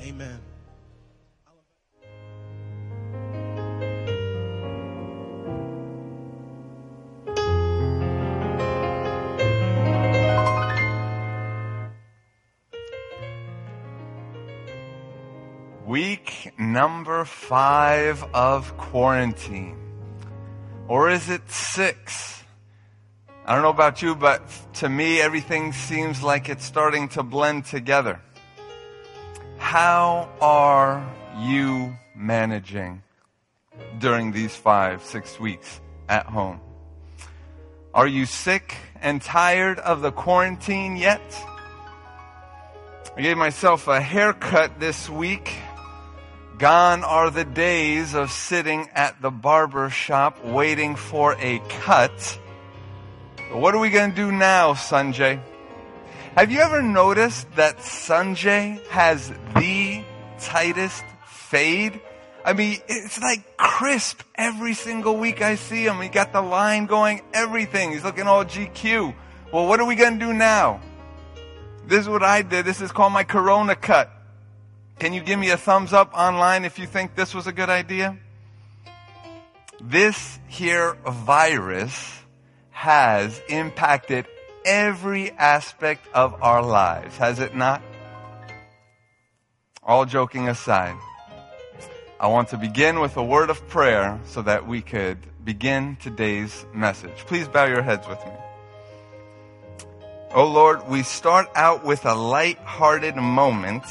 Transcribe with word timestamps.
Amen. 0.00 0.40
Week 15.86 16.52
number 16.58 17.24
five 17.24 18.22
of 18.34 18.76
quarantine. 18.76 19.78
Or 20.88 21.10
is 21.10 21.30
it 21.30 21.48
six? 21.48 22.42
I 23.46 23.54
don't 23.54 23.62
know 23.62 23.70
about 23.70 24.02
you, 24.02 24.14
but 24.16 24.42
to 24.74 24.88
me, 24.88 25.20
everything 25.20 25.72
seems 25.72 26.22
like 26.22 26.48
it's 26.48 26.64
starting 26.64 27.08
to 27.10 27.22
blend 27.22 27.64
together. 27.64 28.20
How 29.76 30.30
are 30.40 31.06
you 31.38 31.98
managing 32.14 33.02
during 33.98 34.32
these 34.32 34.56
five, 34.56 35.04
six 35.04 35.38
weeks 35.38 35.82
at 36.08 36.24
home? 36.24 36.62
Are 37.92 38.06
you 38.06 38.24
sick 38.24 38.74
and 39.02 39.20
tired 39.20 39.78
of 39.80 40.00
the 40.00 40.12
quarantine 40.12 40.96
yet? 40.96 41.20
I 43.18 43.20
gave 43.20 43.36
myself 43.36 43.86
a 43.86 44.00
haircut 44.00 44.80
this 44.80 45.10
week 45.10 45.54
Gone 46.56 47.04
are 47.04 47.30
the 47.30 47.44
days 47.44 48.14
of 48.14 48.30
sitting 48.30 48.88
at 48.94 49.20
the 49.20 49.30
barber 49.30 49.90
shop 49.90 50.42
waiting 50.42 50.96
for 50.96 51.36
a 51.38 51.58
cut. 51.68 52.38
What 53.52 53.74
are 53.74 53.78
we 53.78 53.90
going 53.90 54.08
to 54.08 54.16
do 54.16 54.32
now, 54.32 54.72
Sanjay? 54.72 55.38
Have 56.36 56.52
you 56.52 56.58
ever 56.60 56.82
noticed 56.82 57.50
that 57.52 57.78
Sanjay 57.78 58.86
has 58.88 59.32
the 59.54 60.04
tightest 60.38 61.02
fade? 61.26 61.98
I 62.44 62.52
mean, 62.52 62.78
it's 62.88 63.18
like 63.22 63.56
crisp 63.56 64.20
every 64.34 64.74
single 64.74 65.16
week 65.16 65.40
I 65.40 65.54
see 65.54 65.86
him. 65.86 65.98
He 65.98 66.10
got 66.10 66.34
the 66.34 66.42
line 66.42 66.84
going, 66.84 67.22
everything. 67.32 67.92
He's 67.92 68.04
looking 68.04 68.26
all 68.26 68.44
GQ. 68.44 69.14
Well, 69.50 69.66
what 69.66 69.80
are 69.80 69.86
we 69.86 69.94
going 69.94 70.18
to 70.18 70.26
do 70.26 70.34
now? 70.34 70.82
This 71.86 72.00
is 72.00 72.08
what 72.10 72.22
I 72.22 72.42
did. 72.42 72.66
This 72.66 72.82
is 72.82 72.92
called 72.92 73.14
my 73.14 73.24
Corona 73.24 73.74
cut. 73.74 74.10
Can 74.98 75.14
you 75.14 75.22
give 75.22 75.38
me 75.38 75.48
a 75.48 75.56
thumbs 75.56 75.94
up 75.94 76.12
online 76.12 76.66
if 76.66 76.78
you 76.78 76.84
think 76.84 77.14
this 77.14 77.34
was 77.34 77.46
a 77.46 77.52
good 77.52 77.70
idea? 77.70 78.14
This 79.80 80.38
here 80.48 80.98
virus 81.06 82.20
has 82.72 83.40
impacted 83.48 84.26
every 84.66 85.30
aspect 85.32 86.06
of 86.12 86.42
our 86.42 86.62
lives, 86.62 87.16
has 87.16 87.38
it 87.38 87.54
not? 87.54 87.80
All 89.82 90.04
joking 90.04 90.48
aside, 90.48 90.96
I 92.20 92.26
want 92.26 92.48
to 92.48 92.58
begin 92.58 93.00
with 93.00 93.16
a 93.16 93.22
word 93.22 93.48
of 93.48 93.66
prayer 93.68 94.20
so 94.24 94.42
that 94.42 94.66
we 94.66 94.82
could 94.82 95.18
begin 95.44 95.96
today's 96.00 96.66
message. 96.74 97.16
Please 97.26 97.46
bow 97.48 97.66
your 97.66 97.82
heads 97.82 98.06
with 98.08 98.18
me. 98.24 98.32
Oh 100.34 100.46
Lord, 100.46 100.88
we 100.88 101.02
start 101.02 101.46
out 101.54 101.84
with 101.84 102.04
a 102.04 102.14
light-hearted 102.14 103.16
moment 103.16 103.84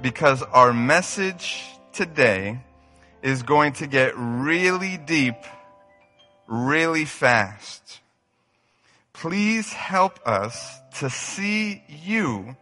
because 0.00 0.42
our 0.42 0.72
message 0.72 1.62
today 1.92 2.58
is 3.22 3.42
going 3.42 3.74
to 3.74 3.86
get 3.86 4.14
really 4.16 4.96
deep 4.96 5.36
really 6.52 7.06
fast. 7.06 8.01
Please 9.22 9.72
help 9.72 10.18
us 10.26 10.80
to 10.98 11.08
see 11.08 11.84
you 11.86 12.56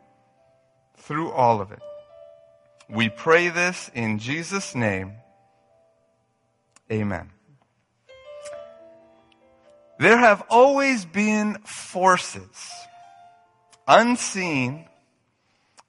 through 0.99 1.31
all 1.31 1.63
of 1.63 1.73
it. 1.73 1.79
We 2.87 3.09
pray 3.09 3.49
this 3.49 3.91
in 3.95 4.19
Jesus' 4.19 4.75
name. 4.75 5.15
Amen. 6.93 7.31
There 9.99 10.19
have 10.19 10.43
always 10.51 11.07
been 11.07 11.55
forces, 11.65 12.71
unseen 13.89 14.85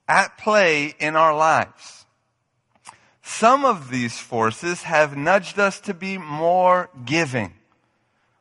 at 0.08 0.38
play 0.38 0.96
in 1.00 1.18
our 1.18 1.36
lives. 1.36 2.06
Some 3.22 3.66
of 3.66 3.90
these 3.90 4.18
forces 4.18 4.84
have 4.84 5.18
nudged 5.18 5.60
us 5.60 5.82
to 5.82 5.94
be 5.94 6.18
more 6.18 6.90
giving, 7.04 7.56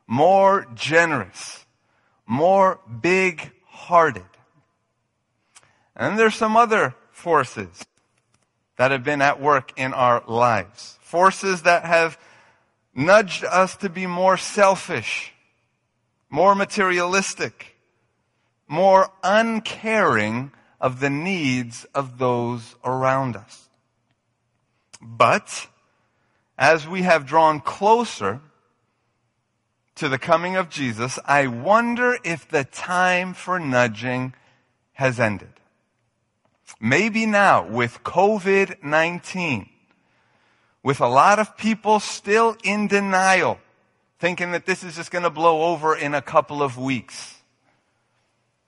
more 0.06 0.68
generous, 0.76 1.66
more 2.30 2.78
big 3.00 3.50
hearted. 3.66 4.24
And 5.96 6.16
there's 6.16 6.36
some 6.36 6.56
other 6.56 6.94
forces 7.10 7.84
that 8.76 8.92
have 8.92 9.02
been 9.02 9.20
at 9.20 9.40
work 9.40 9.72
in 9.76 9.92
our 9.92 10.22
lives. 10.28 10.96
Forces 11.02 11.62
that 11.62 11.84
have 11.84 12.16
nudged 12.94 13.44
us 13.44 13.76
to 13.78 13.88
be 13.88 14.06
more 14.06 14.36
selfish, 14.36 15.32
more 16.30 16.54
materialistic, 16.54 17.74
more 18.68 19.10
uncaring 19.24 20.52
of 20.80 21.00
the 21.00 21.10
needs 21.10 21.84
of 21.96 22.18
those 22.18 22.76
around 22.84 23.34
us. 23.34 23.68
But, 25.02 25.66
as 26.56 26.86
we 26.86 27.02
have 27.02 27.26
drawn 27.26 27.58
closer 27.58 28.40
to 29.96 30.08
the 30.08 30.18
coming 30.18 30.56
of 30.56 30.70
Jesus, 30.70 31.18
I 31.24 31.46
wonder 31.46 32.18
if 32.24 32.48
the 32.48 32.64
time 32.64 33.34
for 33.34 33.58
nudging 33.58 34.34
has 34.92 35.20
ended. 35.20 35.52
Maybe 36.80 37.26
now 37.26 37.66
with 37.66 38.02
COVID-19, 38.04 39.68
with 40.82 41.00
a 41.00 41.08
lot 41.08 41.38
of 41.38 41.56
people 41.56 42.00
still 42.00 42.56
in 42.64 42.86
denial, 42.86 43.58
thinking 44.18 44.52
that 44.52 44.66
this 44.66 44.82
is 44.82 44.96
just 44.96 45.10
going 45.10 45.24
to 45.24 45.30
blow 45.30 45.72
over 45.72 45.94
in 45.94 46.14
a 46.14 46.22
couple 46.22 46.62
of 46.62 46.78
weeks 46.78 47.40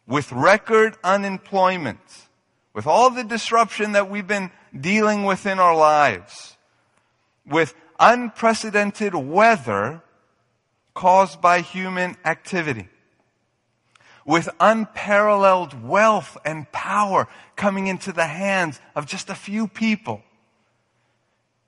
with 0.06 0.32
record 0.32 0.96
unemployment, 1.04 2.00
with 2.74 2.86
all 2.86 3.10
the 3.10 3.24
disruption 3.24 3.92
that 3.92 4.10
we've 4.10 4.26
been 4.26 4.50
dealing 4.78 5.24
with 5.24 5.46
in 5.46 5.58
our 5.58 5.76
lives, 5.76 6.56
with 7.46 7.74
unprecedented 8.00 9.14
weather 9.14 10.02
caused 10.94 11.40
by 11.40 11.60
human 11.60 12.16
activity, 12.24 12.88
with 14.24 14.48
unparalleled 14.60 15.82
wealth 15.82 16.36
and 16.44 16.70
power 16.72 17.28
coming 17.56 17.86
into 17.86 18.12
the 18.12 18.26
hands 18.26 18.80
of 18.94 19.06
just 19.06 19.30
a 19.30 19.34
few 19.34 19.66
people. 19.68 20.22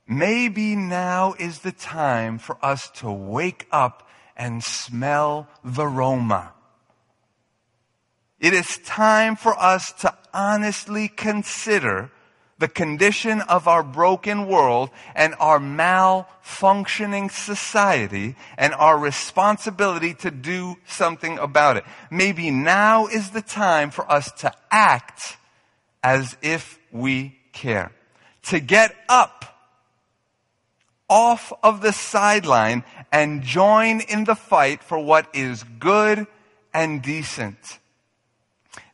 Maybe 0.07 0.77
now 0.77 1.35
is 1.39 1.61
the 1.61 1.73
time 1.73 2.39
for 2.39 2.59
us 2.63 2.91
to 2.97 3.11
wake 3.11 3.67
up 3.73 4.09
and 4.37 4.63
smell 4.63 5.49
the 5.65 5.87
Roma 5.87 6.53
it 8.45 8.53
is 8.53 8.77
time 8.85 9.37
for 9.37 9.59
us 9.59 9.91
to 10.01 10.15
honestly 10.35 11.09
consider 11.09 12.11
the 12.59 12.69
condition 12.69 13.41
of 13.43 13.67
our 13.67 13.83
broken 13.83 14.47
world 14.47 14.91
and 15.15 15.35
our 15.39 15.59
malfunctioning 15.59 17.31
society 17.31 18.37
and 18.57 18.73
our 18.75 18.97
responsibility 18.99 20.15
to 20.15 20.31
do 20.31 20.77
something 20.87 21.39
about 21.39 21.77
it. 21.77 21.85
Maybe 22.11 22.51
now 22.51 23.07
is 23.07 23.31
the 23.31 23.43
time 23.43 23.91
for 23.91 24.11
us 24.11 24.31
to 24.39 24.53
act 24.71 25.37
as 26.03 26.37
if 26.43 26.79
we 26.93 27.37
care. 27.53 27.93
To 28.45 28.61
get 28.61 28.95
up 29.09 29.45
off 31.09 31.53
of 31.63 31.81
the 31.81 31.93
sideline 31.93 32.85
and 33.11 33.43
join 33.43 34.01
in 34.01 34.25
the 34.25 34.35
fight 34.35 34.83
for 34.83 34.99
what 34.99 35.29
is 35.35 35.65
good 35.79 36.27
and 36.73 37.03
decent. 37.03 37.79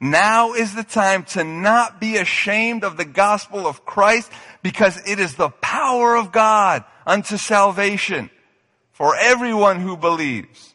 Now 0.00 0.54
is 0.54 0.74
the 0.74 0.84
time 0.84 1.24
to 1.24 1.44
not 1.44 2.00
be 2.00 2.16
ashamed 2.16 2.84
of 2.84 2.96
the 2.96 3.04
gospel 3.04 3.66
of 3.66 3.84
Christ 3.84 4.30
because 4.62 4.96
it 5.06 5.18
is 5.18 5.34
the 5.34 5.50
power 5.50 6.16
of 6.16 6.32
God 6.32 6.84
unto 7.06 7.36
salvation 7.36 8.30
for 8.92 9.14
everyone 9.16 9.80
who 9.80 9.96
believes. 9.96 10.74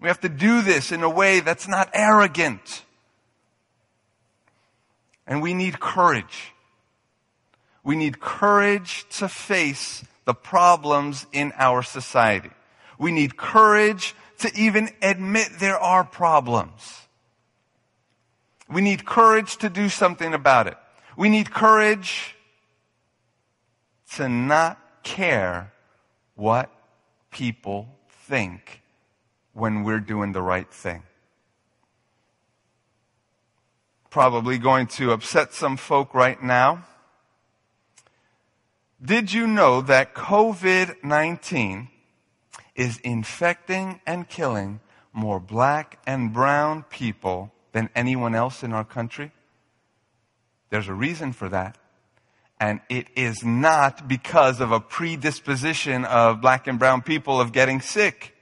We 0.00 0.08
have 0.08 0.20
to 0.20 0.28
do 0.28 0.62
this 0.62 0.92
in 0.92 1.02
a 1.02 1.10
way 1.10 1.40
that's 1.40 1.68
not 1.68 1.90
arrogant. 1.94 2.84
And 5.26 5.42
we 5.42 5.54
need 5.54 5.80
courage. 5.80 6.52
We 7.82 7.96
need 7.96 8.20
courage 8.20 9.06
to 9.18 9.28
face 9.28 10.04
the 10.24 10.34
problems 10.34 11.26
in 11.32 11.52
our 11.56 11.82
society. 11.82 12.50
We 12.98 13.12
need 13.12 13.36
courage 13.36 14.14
to 14.38 14.50
even 14.56 14.90
admit 15.02 15.48
there 15.58 15.78
are 15.78 16.04
problems. 16.04 17.05
We 18.68 18.80
need 18.80 19.04
courage 19.04 19.56
to 19.58 19.68
do 19.68 19.88
something 19.88 20.34
about 20.34 20.66
it. 20.66 20.76
We 21.16 21.28
need 21.28 21.52
courage 21.52 22.34
to 24.14 24.28
not 24.28 24.78
care 25.02 25.72
what 26.34 26.70
people 27.30 27.88
think 28.26 28.82
when 29.52 29.84
we're 29.84 30.00
doing 30.00 30.32
the 30.32 30.42
right 30.42 30.70
thing. 30.70 31.02
probably 34.16 34.56
going 34.56 34.86
to 34.86 35.12
upset 35.12 35.52
some 35.52 35.76
folk 35.76 36.14
right 36.14 36.42
now. 36.42 36.82
Did 39.04 39.30
you 39.30 39.46
know 39.46 39.82
that 39.82 40.14
COVID 40.14 41.04
19 41.04 41.88
is 42.74 42.96
infecting 43.00 44.00
and 44.06 44.26
killing 44.26 44.80
more 45.12 45.38
black 45.38 45.98
and 46.06 46.32
brown 46.32 46.84
people 46.84 47.52
than 47.72 47.90
anyone 47.94 48.34
else 48.34 48.62
in 48.62 48.72
our 48.72 48.84
country? 48.84 49.32
There's 50.70 50.88
a 50.88 50.94
reason 50.94 51.32
for 51.32 51.48
that. 51.48 51.78
And 52.58 52.80
it 52.88 53.08
is 53.14 53.44
not 53.44 54.08
because 54.08 54.60
of 54.60 54.72
a 54.72 54.80
predisposition 54.80 56.04
of 56.04 56.40
black 56.40 56.66
and 56.66 56.78
brown 56.78 57.02
people 57.02 57.40
of 57.40 57.52
getting 57.52 57.80
sick. 57.80 58.34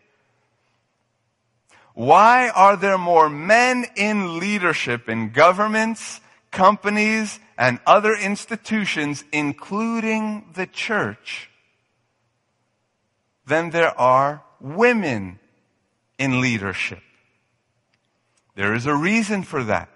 Why 1.94 2.48
are 2.48 2.76
there 2.76 2.98
more 2.98 3.28
men 3.28 3.86
in 3.96 4.38
leadership 4.38 5.08
in 5.08 5.30
governments, 5.30 6.20
companies, 6.50 7.38
and 7.56 7.78
other 7.86 8.14
institutions, 8.14 9.24
including 9.32 10.46
the 10.54 10.66
church, 10.66 11.50
than 13.46 13.70
there 13.70 13.98
are 13.98 14.42
women 14.60 15.38
in 16.18 16.40
leadership? 16.40 17.02
There 18.54 18.74
is 18.74 18.86
a 18.86 18.94
reason 18.94 19.42
for 19.42 19.64
that. 19.64 19.88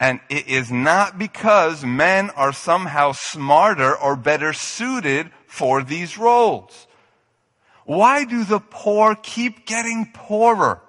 And 0.00 0.20
it 0.28 0.46
is 0.46 0.70
not 0.70 1.18
because 1.18 1.84
men 1.84 2.30
are 2.30 2.52
somehow 2.52 3.12
smarter 3.12 3.96
or 3.96 4.16
better 4.16 4.52
suited 4.52 5.30
for 5.46 5.82
these 5.82 6.16
roles. 6.16 6.86
Why 7.84 8.24
do 8.24 8.44
the 8.44 8.60
poor 8.60 9.16
keep 9.16 9.66
getting 9.66 10.10
poorer 10.12 10.80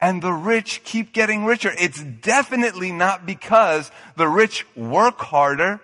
and 0.00 0.22
the 0.22 0.32
rich 0.32 0.82
keep 0.84 1.12
getting 1.12 1.44
richer? 1.44 1.72
It's 1.78 2.02
definitely 2.02 2.92
not 2.92 3.26
because 3.26 3.90
the 4.16 4.28
rich 4.28 4.64
work 4.74 5.18
harder 5.18 5.80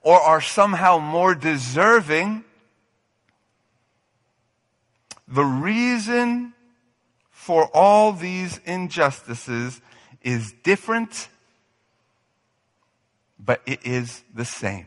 or 0.00 0.18
are 0.18 0.40
somehow 0.40 0.98
more 0.98 1.34
deserving. 1.34 2.44
The 5.28 5.44
reason 5.44 6.54
for 7.30 7.68
all 7.74 8.12
these 8.12 8.60
injustices 8.64 9.80
is 10.24 10.52
different 10.62 11.28
but 13.44 13.60
it 13.66 13.84
is 13.84 14.22
the 14.34 14.44
same. 14.44 14.86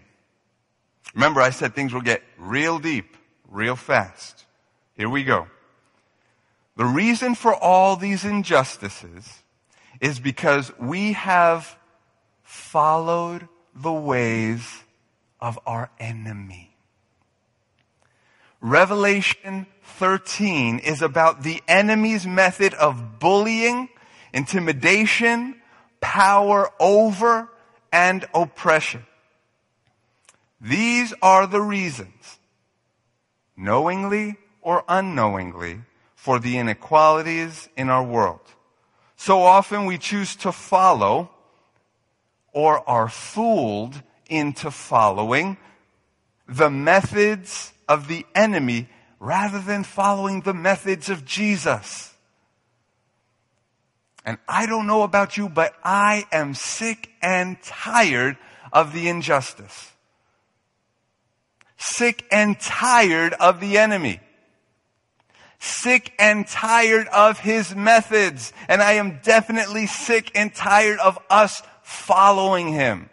Remember, 1.13 1.41
I 1.41 1.49
said 1.49 1.75
things 1.75 1.93
will 1.93 2.01
get 2.01 2.23
real 2.37 2.79
deep, 2.79 3.17
real 3.49 3.75
fast. 3.75 4.45
Here 4.95 5.09
we 5.09 5.23
go. 5.23 5.47
The 6.77 6.85
reason 6.85 7.35
for 7.35 7.53
all 7.53 7.95
these 7.95 8.25
injustices 8.25 9.43
is 10.01 10.19
because 10.19 10.71
we 10.77 11.13
have 11.13 11.77
followed 12.43 13.47
the 13.73 13.93
ways 13.93 14.83
of 15.39 15.59
our 15.65 15.89
enemy. 15.99 16.75
Revelation 18.61 19.67
13 19.83 20.79
is 20.79 21.01
about 21.01 21.43
the 21.43 21.61
enemy's 21.67 22.25
method 22.25 22.73
of 22.73 23.19
bullying, 23.19 23.89
intimidation, 24.35 25.55
power 26.01 26.69
over, 26.79 27.49
and 27.91 28.25
oppression. 28.35 29.05
These 30.59 31.13
are 31.21 31.47
the 31.47 31.61
reasons, 31.61 32.37
knowingly 33.55 34.35
or 34.61 34.83
unknowingly, 34.89 35.81
for 36.15 36.39
the 36.39 36.57
inequalities 36.57 37.69
in 37.77 37.89
our 37.89 38.03
world. 38.03 38.41
So 39.15 39.41
often 39.41 39.85
we 39.85 39.97
choose 39.97 40.35
to 40.37 40.51
follow 40.51 41.29
or 42.51 42.87
are 42.89 43.07
fooled 43.07 44.01
into 44.29 44.69
following 44.69 45.57
the 46.47 46.69
methods 46.69 47.71
of 47.87 48.07
the 48.07 48.25
enemy 48.35 48.89
rather 49.19 49.59
than 49.59 49.83
following 49.83 50.41
the 50.41 50.53
methods 50.53 51.09
of 51.09 51.25
Jesus. 51.25 52.14
And 54.25 54.39
I 54.47 54.65
don't 54.65 54.87
know 54.87 55.03
about 55.03 55.37
you, 55.37 55.47
but 55.47 55.75
I 55.83 56.25
am 56.31 56.55
sick 56.55 57.11
and 57.21 57.61
tired 57.61 58.37
of 58.73 58.91
the 58.91 59.07
injustice. 59.07 59.91
Sick 61.77 62.25
and 62.31 62.59
tired 62.59 63.33
of 63.33 63.59
the 63.59 63.77
enemy. 63.77 64.19
Sick 65.59 66.11
and 66.17 66.47
tired 66.47 67.07
of 67.09 67.39
his 67.39 67.75
methods. 67.75 68.51
And 68.67 68.81
I 68.81 68.93
am 68.93 69.19
definitely 69.21 69.85
sick 69.85 70.31
and 70.33 70.53
tired 70.53 70.97
of 70.99 71.19
us 71.29 71.61
following 71.83 72.69
him. 72.69 73.11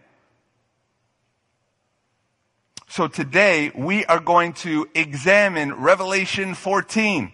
So 2.88 3.06
today 3.06 3.70
we 3.74 4.06
are 4.06 4.20
going 4.20 4.54
to 4.54 4.88
examine 4.94 5.74
Revelation 5.74 6.54
14 6.54 7.32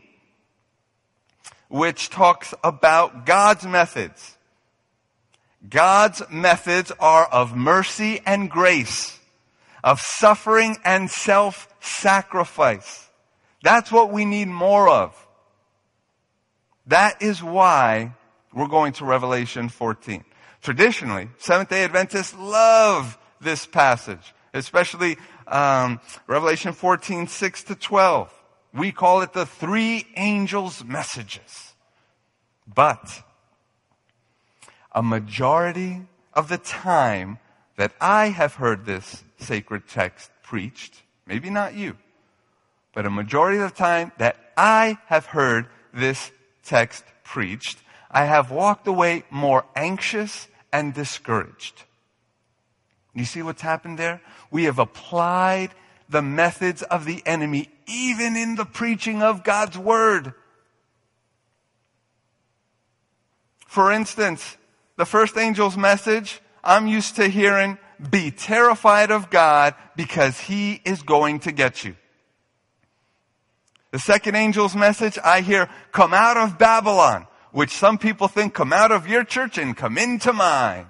which 1.68 2.10
talks 2.10 2.54
about 2.64 3.26
God's 3.26 3.66
methods. 3.66 4.36
God's 5.68 6.22
methods 6.30 6.92
are 6.98 7.26
of 7.26 7.56
mercy 7.56 8.20
and 8.24 8.50
grace, 8.50 9.18
of 9.84 10.00
suffering 10.00 10.76
and 10.84 11.10
self-sacrifice. 11.10 13.08
That's 13.62 13.90
what 13.90 14.12
we 14.12 14.24
need 14.24 14.48
more 14.48 14.88
of. 14.88 15.26
That 16.86 17.20
is 17.22 17.42
why 17.42 18.14
we're 18.54 18.68
going 18.68 18.92
to 18.94 19.04
Revelation 19.04 19.68
14. 19.68 20.24
Traditionally, 20.62 21.28
Seventh 21.38 21.68
day 21.68 21.84
Adventists 21.84 22.34
love 22.34 23.18
this 23.40 23.66
passage, 23.66 24.34
especially 24.54 25.16
um, 25.46 26.00
Revelation 26.26 26.72
14, 26.72 27.26
6 27.26 27.62
to 27.64 27.74
12. 27.74 28.38
We 28.72 28.92
call 28.92 29.22
it 29.22 29.32
the 29.32 29.46
three 29.46 30.06
angels' 30.16 30.84
messages. 30.84 31.74
But 32.72 33.22
a 34.92 35.02
majority 35.02 36.02
of 36.34 36.48
the 36.48 36.58
time 36.58 37.38
that 37.76 37.92
I 38.00 38.28
have 38.28 38.54
heard 38.54 38.84
this 38.84 39.24
sacred 39.38 39.88
text 39.88 40.30
preached, 40.42 41.02
maybe 41.26 41.50
not 41.50 41.74
you, 41.74 41.96
but 42.92 43.06
a 43.06 43.10
majority 43.10 43.58
of 43.58 43.70
the 43.70 43.76
time 43.76 44.12
that 44.18 44.36
I 44.56 44.98
have 45.06 45.26
heard 45.26 45.66
this 45.94 46.30
text 46.64 47.04
preached, 47.24 47.78
I 48.10 48.24
have 48.24 48.50
walked 48.50 48.86
away 48.86 49.24
more 49.30 49.64
anxious 49.76 50.48
and 50.72 50.92
discouraged. 50.92 51.84
You 53.14 53.24
see 53.24 53.42
what's 53.42 53.62
happened 53.62 53.98
there? 53.98 54.20
We 54.50 54.64
have 54.64 54.78
applied 54.78 55.70
the 56.08 56.22
methods 56.22 56.82
of 56.82 57.04
the 57.04 57.22
enemy 57.26 57.68
even 57.88 58.37
in 58.37 58.54
the 58.54 58.64
preaching 58.64 59.23
of 59.23 59.42
God's 59.42 59.76
word. 59.76 60.35
For 63.66 63.92
instance, 63.92 64.57
the 64.97 65.04
first 65.04 65.37
angel's 65.37 65.76
message, 65.76 66.40
I'm 66.62 66.87
used 66.87 67.16
to 67.16 67.28
hearing, 67.28 67.78
be 68.11 68.30
terrified 68.30 69.11
of 69.11 69.30
God 69.30 69.75
because 69.97 70.38
he 70.38 70.80
is 70.85 71.02
going 71.02 71.40
to 71.40 71.52
get 71.52 71.85
you. 71.85 71.97
The 73.90 73.99
second 73.99 74.35
angel's 74.35 74.75
message, 74.75 75.18
I 75.25 75.40
hear, 75.40 75.68
come 75.92 76.12
out 76.12 76.37
of 76.37 76.59
Babylon, 76.59 77.26
which 77.52 77.71
some 77.71 77.99
people 77.99 78.28
think 78.28 78.54
come 78.54 78.73
out 78.73 78.92
of 78.92 79.09
your 79.09 79.25
church 79.25 79.57
and 79.59 79.76
come 79.76 79.97
into 79.97 80.33
mine. 80.33 80.87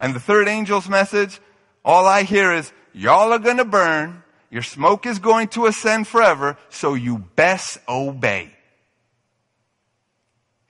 And 0.00 0.14
the 0.14 0.20
third 0.20 0.48
angel's 0.48 0.88
message, 0.88 1.40
all 1.84 2.06
I 2.06 2.24
hear 2.24 2.52
is, 2.52 2.72
y'all 2.92 3.32
are 3.32 3.38
gonna 3.38 3.64
burn, 3.64 4.22
your 4.50 4.62
smoke 4.62 5.06
is 5.06 5.18
going 5.18 5.48
to 5.48 5.66
ascend 5.66 6.06
forever, 6.06 6.56
so 6.68 6.94
you 6.94 7.18
best 7.18 7.78
obey. 7.88 8.50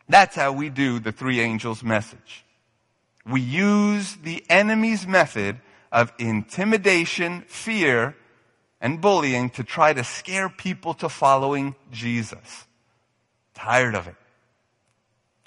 That's 0.08 0.36
how 0.36 0.52
we 0.52 0.68
do 0.68 0.98
the 0.98 1.12
three 1.12 1.40
angels 1.40 1.82
message. 1.82 2.44
We 3.26 3.40
use 3.40 4.16
the 4.16 4.44
enemy's 4.48 5.06
method 5.06 5.60
of 5.90 6.12
intimidation, 6.18 7.42
fear, 7.48 8.16
and 8.80 9.00
bullying 9.00 9.50
to 9.50 9.64
try 9.64 9.92
to 9.92 10.04
scare 10.04 10.48
people 10.48 10.94
to 10.94 11.08
following 11.08 11.74
Jesus. 11.90 12.66
Tired 13.54 13.94
of 13.94 14.06
it. 14.06 14.14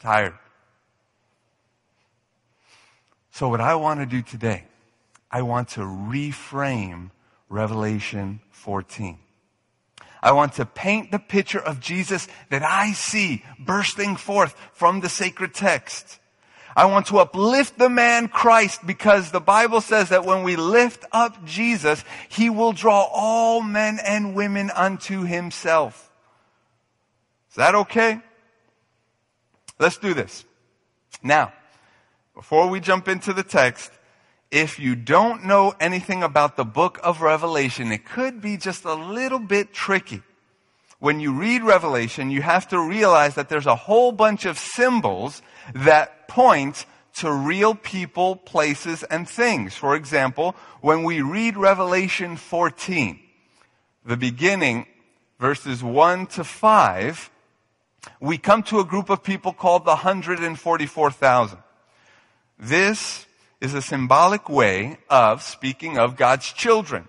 Tired. 0.01 0.33
So 3.31 3.47
what 3.47 3.61
I 3.61 3.75
want 3.75 4.01
to 4.01 4.05
do 4.05 4.21
today, 4.21 4.65
I 5.31 5.43
want 5.43 5.69
to 5.69 5.81
reframe 5.81 7.11
Revelation 7.49 8.39
14. 8.51 9.17
I 10.21 10.31
want 10.33 10.53
to 10.53 10.65
paint 10.65 11.11
the 11.11 11.19
picture 11.19 11.59
of 11.59 11.79
Jesus 11.79 12.27
that 12.49 12.61
I 12.61 12.93
see 12.93 13.43
bursting 13.57 14.15
forth 14.15 14.55
from 14.73 14.99
the 14.99 15.09
sacred 15.09 15.53
text. 15.53 16.19
I 16.75 16.85
want 16.85 17.07
to 17.07 17.17
uplift 17.17 17.77
the 17.77 17.89
man 17.89 18.27
Christ 18.27 18.85
because 18.85 19.31
the 19.31 19.41
Bible 19.41 19.81
says 19.81 20.09
that 20.09 20.25
when 20.25 20.43
we 20.43 20.55
lift 20.55 21.05
up 21.11 21.43
Jesus, 21.45 22.03
he 22.29 22.49
will 22.49 22.73
draw 22.73 23.07
all 23.11 23.61
men 23.61 23.99
and 24.05 24.35
women 24.35 24.69
unto 24.71 25.23
himself. 25.23 26.11
Is 27.49 27.55
that 27.55 27.75
okay? 27.75 28.21
Let's 29.79 29.97
do 29.97 30.13
this. 30.13 30.45
Now, 31.23 31.53
before 32.35 32.69
we 32.69 32.79
jump 32.79 33.07
into 33.07 33.33
the 33.33 33.43
text, 33.43 33.91
if 34.51 34.79
you 34.79 34.95
don't 34.95 35.45
know 35.45 35.73
anything 35.79 36.23
about 36.23 36.57
the 36.57 36.65
book 36.65 36.99
of 37.03 37.21
Revelation, 37.21 37.91
it 37.91 38.05
could 38.05 38.41
be 38.41 38.57
just 38.57 38.83
a 38.83 38.93
little 38.93 39.39
bit 39.39 39.73
tricky. 39.73 40.23
When 40.99 41.19
you 41.19 41.33
read 41.33 41.63
Revelation, 41.63 42.29
you 42.29 42.41
have 42.41 42.67
to 42.69 42.79
realize 42.79 43.35
that 43.35 43.47
there's 43.47 43.67
a 43.67 43.75
whole 43.75 44.11
bunch 44.11 44.45
of 44.45 44.57
symbols 44.57 45.41
that 45.73 46.27
point 46.27 46.85
to 47.17 47.31
real 47.31 47.75
people, 47.75 48.35
places, 48.35 49.03
and 49.03 49.27
things. 49.27 49.75
For 49.75 49.95
example, 49.95 50.55
when 50.81 51.03
we 51.03 51.21
read 51.21 51.55
Revelation 51.55 52.35
14, 52.35 53.19
the 54.05 54.17
beginning, 54.17 54.87
verses 55.39 55.83
1 55.83 56.27
to 56.27 56.43
5, 56.43 57.31
we 58.19 58.37
come 58.37 58.63
to 58.63 58.79
a 58.79 58.85
group 58.85 59.09
of 59.09 59.23
people 59.23 59.53
called 59.53 59.85
the 59.85 59.89
144,000. 59.89 61.57
This 62.57 63.25
is 63.61 63.73
a 63.73 63.81
symbolic 63.81 64.49
way 64.49 64.97
of 65.09 65.41
speaking 65.41 65.97
of 65.97 66.15
God's 66.15 66.51
children. 66.51 67.07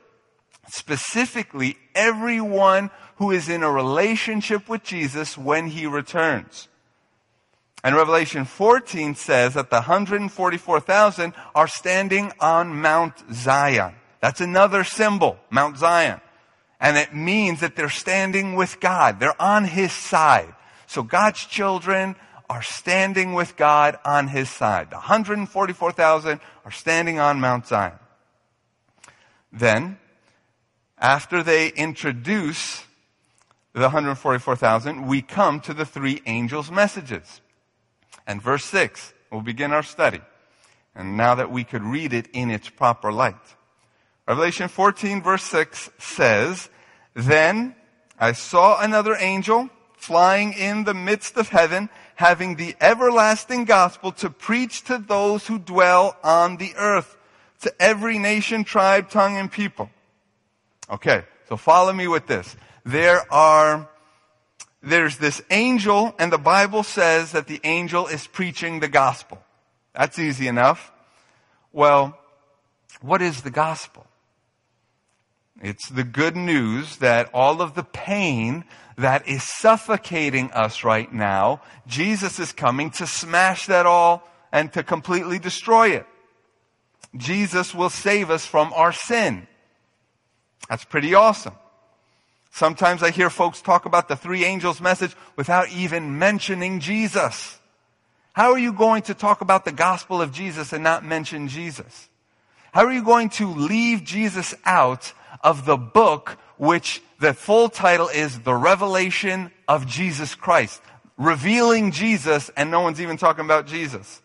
Specifically, 0.68 1.76
everyone 1.94 2.90
who 3.16 3.30
is 3.30 3.48
in 3.48 3.62
a 3.62 3.70
relationship 3.70 4.68
with 4.68 4.82
Jesus 4.82 5.36
when 5.36 5.66
he 5.68 5.86
returns. 5.86 6.68
And 7.82 7.96
Revelation 7.96 8.44
14 8.44 9.14
says 9.14 9.54
that 9.54 9.70
the 9.70 9.76
144,000 9.76 11.34
are 11.54 11.68
standing 11.68 12.32
on 12.40 12.80
Mount 12.80 13.14
Zion. 13.32 13.94
That's 14.20 14.40
another 14.40 14.84
symbol, 14.84 15.38
Mount 15.48 15.78
Zion. 15.78 16.20
And 16.78 16.96
it 16.96 17.14
means 17.14 17.60
that 17.60 17.76
they're 17.76 17.88
standing 17.88 18.54
with 18.54 18.80
God. 18.80 19.18
They're 19.18 19.40
on 19.40 19.64
His 19.64 19.92
side. 19.92 20.54
So 20.86 21.02
God's 21.02 21.44
children 21.46 22.16
are 22.50 22.62
standing 22.62 23.32
with 23.32 23.56
God 23.56 23.96
on 24.04 24.26
His 24.26 24.50
side. 24.50 24.90
The 24.90 24.96
144,000 24.96 26.40
are 26.64 26.70
standing 26.72 27.20
on 27.20 27.40
Mount 27.40 27.68
Zion. 27.68 27.98
Then, 29.52 29.98
after 30.98 31.44
they 31.44 31.68
introduce 31.68 32.84
the 33.72 33.82
144,000, 33.82 35.06
we 35.06 35.22
come 35.22 35.60
to 35.60 35.72
the 35.72 35.86
three 35.86 36.22
angels' 36.26 36.72
messages 36.72 37.40
and 38.26 38.42
verse 38.42 38.64
6. 38.64 39.14
We'll 39.30 39.42
begin 39.42 39.70
our 39.70 39.84
study. 39.84 40.20
And 40.96 41.16
now 41.16 41.36
that 41.36 41.52
we 41.52 41.62
could 41.62 41.84
read 41.84 42.12
it 42.12 42.26
in 42.32 42.50
its 42.50 42.68
proper 42.68 43.12
light. 43.12 43.36
Revelation 44.26 44.66
14 44.66 45.22
verse 45.22 45.44
6 45.44 45.90
says, 45.98 46.68
Then 47.14 47.76
I 48.18 48.32
saw 48.32 48.82
another 48.82 49.14
angel 49.16 49.70
flying 50.00 50.52
in 50.54 50.84
the 50.84 50.94
midst 50.94 51.36
of 51.36 51.50
heaven, 51.50 51.88
having 52.20 52.56
the 52.56 52.76
everlasting 52.82 53.64
gospel 53.64 54.12
to 54.12 54.28
preach 54.28 54.84
to 54.84 54.98
those 54.98 55.46
who 55.46 55.58
dwell 55.58 56.14
on 56.22 56.58
the 56.58 56.74
earth, 56.76 57.16
to 57.62 57.72
every 57.80 58.18
nation, 58.18 58.62
tribe, 58.62 59.08
tongue, 59.08 59.38
and 59.38 59.50
people. 59.50 59.88
Okay, 60.90 61.24
so 61.48 61.56
follow 61.56 61.94
me 61.94 62.06
with 62.08 62.26
this. 62.26 62.56
There 62.84 63.22
are 63.32 63.88
there's 64.82 65.16
this 65.16 65.42
angel, 65.50 66.14
and 66.18 66.30
the 66.30 66.36
Bible 66.36 66.82
says 66.82 67.32
that 67.32 67.46
the 67.46 67.60
angel 67.64 68.06
is 68.06 68.26
preaching 68.26 68.80
the 68.80 68.88
gospel. 68.88 69.42
That's 69.94 70.18
easy 70.18 70.46
enough. 70.46 70.92
Well, 71.72 72.18
what 73.00 73.22
is 73.22 73.40
the 73.40 73.50
gospel? 73.50 74.06
It's 75.62 75.88
the 75.88 76.04
good 76.04 76.36
news 76.36 76.98
that 76.98 77.30
all 77.32 77.62
of 77.62 77.74
the 77.74 77.82
pain 77.82 78.64
that 79.00 79.26
is 79.26 79.42
suffocating 79.42 80.50
us 80.52 80.84
right 80.84 81.12
now, 81.12 81.62
Jesus 81.86 82.38
is 82.38 82.52
coming 82.52 82.90
to 82.92 83.06
smash 83.06 83.66
that 83.66 83.86
all 83.86 84.28
and 84.52 84.72
to 84.72 84.82
completely 84.82 85.38
destroy 85.38 85.90
it. 85.90 86.06
Jesus 87.16 87.74
will 87.74 87.90
save 87.90 88.30
us 88.30 88.46
from 88.46 88.72
our 88.74 88.92
sin. 88.92 89.46
That's 90.68 90.84
pretty 90.84 91.14
awesome. 91.14 91.54
Sometimes 92.52 93.02
I 93.02 93.10
hear 93.10 93.30
folks 93.30 93.62
talk 93.62 93.86
about 93.86 94.08
the 94.08 94.16
three 94.16 94.44
angels 94.44 94.80
message 94.80 95.14
without 95.36 95.70
even 95.70 96.18
mentioning 96.18 96.80
Jesus. 96.80 97.58
How 98.32 98.52
are 98.52 98.58
you 98.58 98.72
going 98.72 99.02
to 99.02 99.14
talk 99.14 99.40
about 99.40 99.64
the 99.64 99.72
gospel 99.72 100.20
of 100.20 100.32
Jesus 100.32 100.72
and 100.72 100.84
not 100.84 101.04
mention 101.04 101.48
Jesus? 101.48 102.08
How 102.72 102.84
are 102.84 102.92
you 102.92 103.04
going 103.04 103.30
to 103.30 103.48
leave 103.48 104.04
Jesus 104.04 104.54
out 104.64 105.12
of 105.42 105.64
the 105.64 105.76
book 105.76 106.38
which 106.60 107.02
the 107.20 107.32
full 107.32 107.70
title 107.70 108.08
is 108.08 108.40
The 108.40 108.54
Revelation 108.54 109.50
of 109.66 109.86
Jesus 109.86 110.34
Christ? 110.34 110.82
Revealing 111.16 111.90
Jesus 111.90 112.50
and 112.54 112.70
no 112.70 112.80
one's 112.82 113.00
even 113.00 113.16
talking 113.16 113.46
about 113.46 113.66
Jesus. 113.66 114.20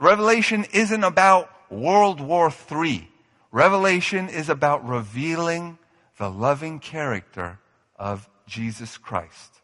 Revelation 0.00 0.64
isn't 0.72 1.04
about 1.04 1.50
World 1.70 2.22
War 2.22 2.50
III. 2.72 3.06
Revelation 3.52 4.30
is 4.30 4.48
about 4.48 4.88
revealing 4.88 5.76
the 6.16 6.30
loving 6.30 6.78
character 6.78 7.58
of 7.96 8.26
Jesus 8.46 8.96
Christ. 8.96 9.60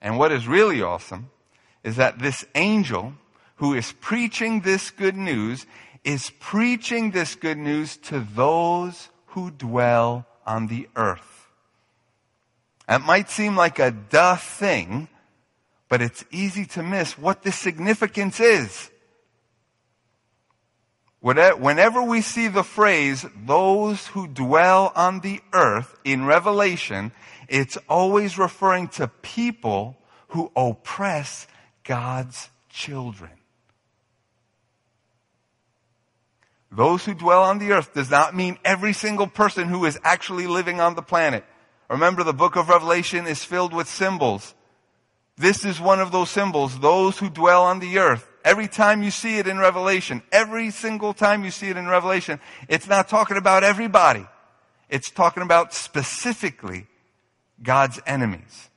And 0.00 0.18
what 0.18 0.32
is 0.32 0.48
really 0.48 0.80
awesome 0.80 1.30
is 1.84 1.96
that 1.96 2.18
this 2.18 2.46
angel 2.54 3.12
who 3.56 3.74
is 3.74 3.92
preaching 4.00 4.62
this 4.62 4.90
good 4.90 5.16
news 5.16 5.66
is 6.02 6.30
preaching 6.40 7.10
this 7.10 7.34
good 7.34 7.58
news 7.58 7.98
to 7.98 8.20
those 8.20 9.10
who 9.28 9.50
dwell 9.50 10.26
on 10.46 10.66
the 10.66 10.88
earth. 10.96 11.48
It 12.88 13.00
might 13.00 13.30
seem 13.30 13.56
like 13.56 13.78
a 13.78 13.90
duh 13.90 14.36
thing, 14.36 15.08
but 15.88 16.00
it's 16.00 16.24
easy 16.30 16.64
to 16.66 16.82
miss 16.82 17.18
what 17.18 17.42
the 17.42 17.52
significance 17.52 18.40
is. 18.40 18.90
Whenever 21.20 22.02
we 22.02 22.20
see 22.20 22.48
the 22.48 22.62
phrase, 22.62 23.26
those 23.44 24.06
who 24.08 24.28
dwell 24.28 24.92
on 24.94 25.20
the 25.20 25.40
earth 25.52 25.98
in 26.04 26.24
Revelation, 26.24 27.12
it's 27.48 27.76
always 27.88 28.38
referring 28.38 28.88
to 28.88 29.08
people 29.08 29.96
who 30.28 30.52
oppress 30.54 31.46
God's 31.84 32.48
children. 32.70 33.30
Those 36.70 37.04
who 37.04 37.14
dwell 37.14 37.44
on 37.44 37.58
the 37.58 37.72
earth 37.72 37.94
does 37.94 38.10
not 38.10 38.36
mean 38.36 38.58
every 38.64 38.92
single 38.92 39.26
person 39.26 39.68
who 39.68 39.84
is 39.84 39.98
actually 40.04 40.46
living 40.46 40.80
on 40.80 40.94
the 40.94 41.02
planet. 41.02 41.44
Remember, 41.88 42.22
the 42.22 42.34
book 42.34 42.56
of 42.56 42.68
Revelation 42.68 43.26
is 43.26 43.42
filled 43.42 43.72
with 43.72 43.88
symbols. 43.88 44.54
This 45.38 45.64
is 45.64 45.80
one 45.80 46.00
of 46.00 46.12
those 46.12 46.28
symbols, 46.28 46.80
those 46.80 47.18
who 47.18 47.30
dwell 47.30 47.62
on 47.62 47.78
the 47.78 47.98
earth. 47.98 48.28
Every 48.44 48.68
time 48.68 49.02
you 49.02 49.10
see 49.10 49.38
it 49.38 49.46
in 49.46 49.58
Revelation, 49.58 50.22
every 50.32 50.70
single 50.70 51.14
time 51.14 51.44
you 51.44 51.50
see 51.50 51.68
it 51.68 51.76
in 51.76 51.86
Revelation, 51.86 52.40
it's 52.68 52.86
not 52.86 53.08
talking 53.08 53.36
about 53.36 53.64
everybody. 53.64 54.26
It's 54.88 55.10
talking 55.10 55.42
about 55.42 55.72
specifically 55.72 56.86
God's 57.62 58.00
enemies. 58.06 58.68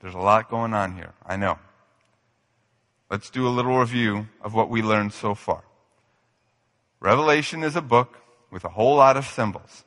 There's 0.00 0.14
a 0.14 0.18
lot 0.18 0.48
going 0.48 0.74
on 0.74 0.94
here. 0.94 1.12
I 1.26 1.36
know. 1.36 1.58
Let's 3.10 3.30
do 3.30 3.48
a 3.48 3.50
little 3.50 3.78
review 3.78 4.28
of 4.42 4.52
what 4.52 4.68
we 4.68 4.82
learned 4.82 5.14
so 5.14 5.34
far. 5.34 5.64
Revelation 7.00 7.62
is 7.62 7.74
a 7.74 7.80
book 7.80 8.18
with 8.50 8.64
a 8.64 8.70
whole 8.70 8.96
lot 8.96 9.16
of 9.16 9.24
symbols. 9.24 9.84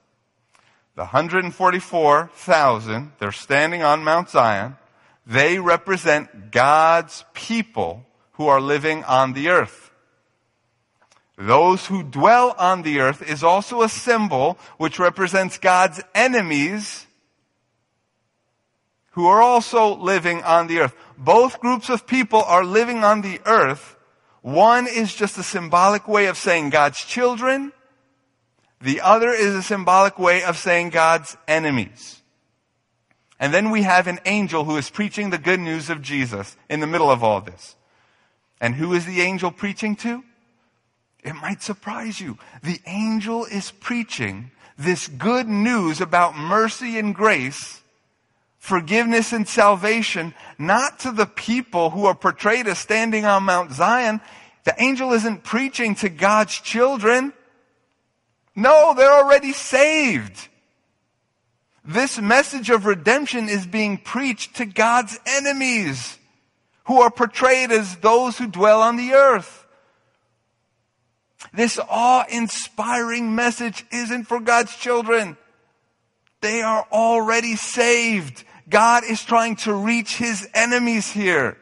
The 0.96 1.04
144,000, 1.04 3.12
they're 3.20 3.32
standing 3.32 3.84
on 3.84 4.04
Mount 4.04 4.30
Zion. 4.30 4.78
They 5.26 5.60
represent 5.60 6.52
God's 6.52 7.24
people 7.34 8.06
who 8.34 8.48
are 8.48 8.60
living 8.60 9.04
on 9.04 9.34
the 9.34 9.50
earth. 9.50 9.92
Those 11.38 11.86
who 11.88 12.04
dwell 12.04 12.56
on 12.58 12.82
the 12.82 13.00
earth 13.00 13.22
is 13.22 13.44
also 13.44 13.84
a 13.84 13.90
symbol 13.90 14.58
which 14.78 15.00
represents 15.00 15.58
God's 15.58 16.02
enemies 16.16 17.06
who 19.12 19.28
are 19.28 19.42
also 19.42 19.96
living 19.96 20.42
on 20.44 20.68
the 20.68 20.80
earth. 20.80 20.96
Both 21.18 21.60
groups 21.60 21.90
of 21.90 22.08
people 22.08 22.42
are 22.44 22.64
living 22.64 23.04
on 23.04 23.22
the 23.22 23.40
earth. 23.46 23.98
One 24.42 24.88
is 24.88 25.14
just 25.14 25.38
a 25.38 25.44
symbolic 25.44 26.08
way 26.08 26.28
of 26.28 26.38
saying 26.38 26.70
God's 26.70 27.00
children. 27.00 27.72
The 28.82 29.02
other 29.02 29.32
is 29.32 29.54
a 29.54 29.62
symbolic 29.62 30.18
way 30.18 30.44
of 30.44 30.58
saying 30.58 30.90
God's 30.90 31.38
enemies. 31.48 32.22
And 33.40 33.54
then 33.54 33.70
we 33.70 33.84
have 33.84 34.08
an 34.08 34.20
angel 34.26 34.66
who 34.66 34.78
is 34.78 34.90
preaching 34.90 35.30
the 35.30 35.38
good 35.38 35.60
news 35.60 35.90
of 35.90 36.02
Jesus 36.02 36.56
in 36.70 36.80
the 36.80 36.88
middle 36.88 37.10
of 37.10 37.24
all 37.24 37.42
this. 37.42 37.76
And 38.60 38.76
who 38.76 38.94
is 38.94 39.06
the 39.06 39.22
angel 39.22 39.52
preaching 39.52 39.96
to? 39.98 40.24
It 41.24 41.34
might 41.34 41.62
surprise 41.62 42.20
you. 42.20 42.38
The 42.64 42.80
angel 42.86 43.46
is 43.46 43.72
preaching 43.72 44.52
this 44.78 45.08
good 45.08 45.48
news 45.48 46.02
about 46.02 46.36
mercy 46.36 46.98
and 46.98 47.14
grace, 47.14 47.81
forgiveness 48.62 49.34
and 49.34 49.48
salvation, 49.48 50.36
not 50.60 51.00
to 51.00 51.12
the 51.12 51.26
people 51.26 51.90
who 51.90 52.06
are 52.06 52.14
portrayed 52.14 52.68
as 52.68 52.78
standing 52.78 53.26
on 53.26 53.42
Mount 53.42 53.72
Zion. 53.72 54.22
The 54.66 54.76
angel 54.78 55.14
isn't 55.14 55.44
preaching 55.44 55.96
to 55.96 56.10
God's 56.10 56.62
children. 56.62 57.34
No, 58.56 58.94
they're 58.96 59.12
already 59.12 59.52
saved. 59.52 60.48
This 61.84 62.20
message 62.20 62.70
of 62.70 62.86
redemption 62.86 63.50
is 63.50 63.66
being 63.66 63.98
preached 63.98 64.58
to 64.58 64.68
God's 64.68 65.20
enemies 65.26 66.20
who 66.84 67.02
are 67.02 67.10
portrayed 67.10 67.72
as 67.72 67.96
those 67.98 68.38
who 68.38 68.46
dwell 68.46 68.84
on 68.84 68.96
the 68.96 69.14
earth. 69.14 69.66
This 71.52 71.80
awe-inspiring 71.90 73.34
message 73.34 73.84
isn't 73.92 74.26
for 74.26 74.40
God's 74.40 74.76
children. 74.76 75.36
They 76.42 76.62
are 76.62 76.86
already 76.92 77.56
saved. 77.56 78.44
God 78.70 79.04
is 79.04 79.24
trying 79.24 79.56
to 79.58 79.74
reach 79.74 80.18
his 80.18 80.48
enemies 80.54 81.12
here. 81.12 81.58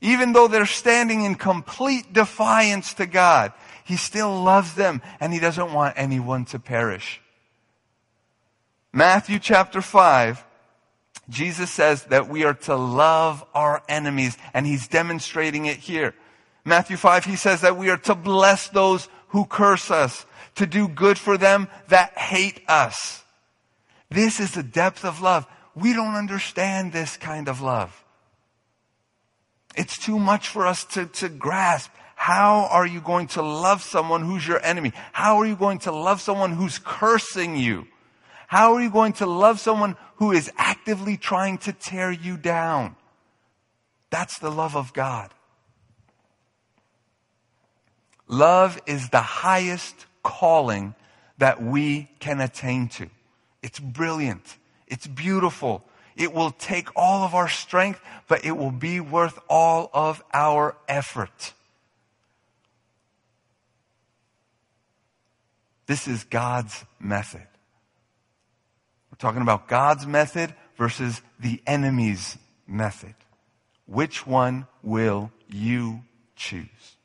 Even 0.00 0.32
though 0.32 0.48
they're 0.48 0.66
standing 0.66 1.24
in 1.24 1.34
complete 1.34 2.12
defiance 2.12 2.94
to 2.94 3.06
God, 3.06 3.52
he 3.84 3.96
still 3.96 4.42
loves 4.42 4.74
them 4.74 5.00
and 5.20 5.32
he 5.32 5.40
doesn't 5.40 5.72
want 5.72 5.94
anyone 5.96 6.44
to 6.46 6.58
perish. 6.58 7.20
Matthew 8.92 9.38
chapter 9.38 9.80
5, 9.80 10.44
Jesus 11.28 11.70
says 11.70 12.04
that 12.04 12.28
we 12.28 12.44
are 12.44 12.54
to 12.54 12.76
love 12.76 13.44
our 13.54 13.82
enemies 13.88 14.36
and 14.54 14.66
he's 14.66 14.88
demonstrating 14.88 15.66
it 15.66 15.76
here. 15.76 16.14
Matthew 16.64 16.96
5, 16.96 17.24
he 17.24 17.36
says 17.36 17.60
that 17.60 17.76
we 17.76 17.90
are 17.90 17.96
to 17.98 18.14
bless 18.14 18.68
those 18.68 19.08
who 19.28 19.44
curse 19.44 19.90
us, 19.90 20.26
to 20.56 20.66
do 20.66 20.88
good 20.88 21.18
for 21.18 21.36
them 21.38 21.68
that 21.88 22.16
hate 22.18 22.60
us. 22.68 23.22
This 24.10 24.40
is 24.40 24.52
the 24.52 24.62
depth 24.62 25.04
of 25.04 25.20
love. 25.20 25.46
We 25.76 25.92
don't 25.92 26.14
understand 26.14 26.92
this 26.92 27.16
kind 27.18 27.48
of 27.48 27.60
love. 27.60 28.02
It's 29.76 29.98
too 29.98 30.18
much 30.18 30.48
for 30.48 30.66
us 30.66 30.84
to, 30.86 31.04
to 31.06 31.28
grasp. 31.28 31.90
How 32.14 32.66
are 32.70 32.86
you 32.86 33.02
going 33.02 33.26
to 33.28 33.42
love 33.42 33.82
someone 33.82 34.22
who's 34.22 34.48
your 34.48 34.64
enemy? 34.64 34.92
How 35.12 35.36
are 35.36 35.46
you 35.46 35.54
going 35.54 35.80
to 35.80 35.92
love 35.92 36.22
someone 36.22 36.52
who's 36.52 36.78
cursing 36.78 37.56
you? 37.56 37.86
How 38.48 38.72
are 38.74 38.82
you 38.82 38.90
going 38.90 39.12
to 39.14 39.26
love 39.26 39.60
someone 39.60 39.96
who 40.16 40.32
is 40.32 40.50
actively 40.56 41.18
trying 41.18 41.58
to 41.58 41.72
tear 41.74 42.10
you 42.10 42.38
down? 42.38 42.96
That's 44.08 44.38
the 44.38 44.50
love 44.50 44.76
of 44.76 44.94
God. 44.94 45.30
Love 48.28 48.80
is 48.86 49.10
the 49.10 49.20
highest 49.20 50.06
calling 50.22 50.94
that 51.36 51.62
we 51.62 52.08
can 52.18 52.40
attain 52.40 52.88
to. 52.88 53.10
It's 53.62 53.78
brilliant. 53.78 54.56
It's 54.86 55.06
beautiful. 55.06 55.84
It 56.16 56.32
will 56.32 56.50
take 56.50 56.88
all 56.96 57.24
of 57.24 57.34
our 57.34 57.48
strength, 57.48 58.00
but 58.28 58.44
it 58.44 58.52
will 58.52 58.70
be 58.70 59.00
worth 59.00 59.38
all 59.48 59.90
of 59.92 60.22
our 60.32 60.76
effort. 60.88 61.52
This 65.86 66.08
is 66.08 66.24
God's 66.24 66.84
method. 66.98 67.46
We're 69.10 69.18
talking 69.18 69.42
about 69.42 69.68
God's 69.68 70.06
method 70.06 70.54
versus 70.76 71.22
the 71.38 71.62
enemy's 71.66 72.36
method. 72.66 73.14
Which 73.86 74.26
one 74.26 74.66
will 74.82 75.30
you 75.48 76.02
choose? 76.34 76.95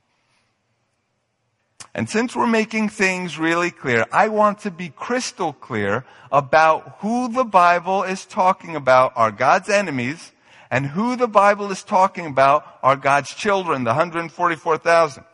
And 1.94 2.10
since 2.10 2.36
we're 2.36 2.48
making 2.48 2.90
things 2.90 3.38
really 3.38 3.72
clear, 3.72 4.06
I 4.12 4.30
want 4.30 4.60
to 4.60 4.72
be 4.72 4.90
crystal 4.90 5.52
clear 5.52 6.06
about 6.32 6.98
who 7.00 7.28
the 7.28 7.44
Bible 7.44 8.04
is 8.04 8.26
talking 8.26 8.76
about 8.76 9.12
are 9.16 9.32
God's 9.32 9.70
enemies 9.70 10.32
and 10.70 10.86
who 10.86 11.18
the 11.18 11.28
Bible 11.28 11.70
is 11.70 11.84
talking 11.84 12.26
about 12.26 12.66
are 12.82 12.96
God's 12.96 13.36
children, 13.36 13.84
the 13.84 13.90
144,000. 13.90 15.26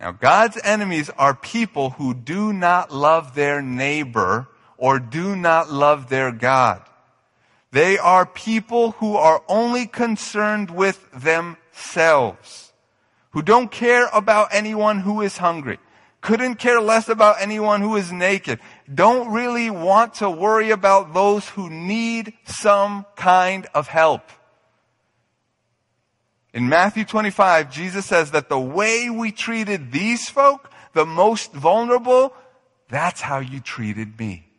Now, 0.00 0.12
God's 0.12 0.58
enemies 0.64 1.10
are 1.10 1.34
people 1.34 1.90
who 1.90 2.14
do 2.14 2.52
not 2.52 2.90
love 2.90 3.34
their 3.34 3.62
neighbor 3.62 4.48
or 4.76 4.98
do 4.98 5.36
not 5.36 5.70
love 5.70 6.08
their 6.08 6.32
God. 6.32 6.82
They 7.70 7.98
are 7.98 8.26
people 8.26 8.92
who 8.92 9.14
are 9.16 9.44
only 9.46 9.86
concerned 9.86 10.70
with 10.70 11.08
themselves, 11.12 12.69
who 13.30 13.42
don't 13.42 13.70
care 13.70 14.08
about 14.12 14.48
anyone 14.52 15.00
who 15.00 15.20
is 15.20 15.36
hungry, 15.38 15.78
couldn't 16.20 16.56
care 16.56 16.80
less 16.80 17.08
about 17.08 17.36
anyone 17.40 17.80
who 17.80 17.96
is 17.96 18.12
naked, 18.12 18.60
don't 18.92 19.32
really 19.32 19.70
want 19.70 20.14
to 20.14 20.30
worry 20.30 20.70
about 20.70 21.14
those 21.14 21.48
who 21.48 21.70
need 21.70 22.32
some 22.44 23.06
kind 23.16 23.66
of 23.74 23.88
help. 23.88 24.22
In 26.52 26.68
Matthew 26.68 27.04
25, 27.04 27.70
Jesus 27.70 28.04
says 28.06 28.32
that 28.32 28.48
the 28.48 28.58
way 28.58 29.08
we 29.08 29.30
treated 29.30 29.92
these 29.92 30.28
folk, 30.28 30.70
the 30.92 31.06
most 31.06 31.52
vulnerable, 31.52 32.34
that's 32.88 33.20
how 33.20 33.38
you 33.38 33.60
treated 33.60 34.18
me. 34.18 34.49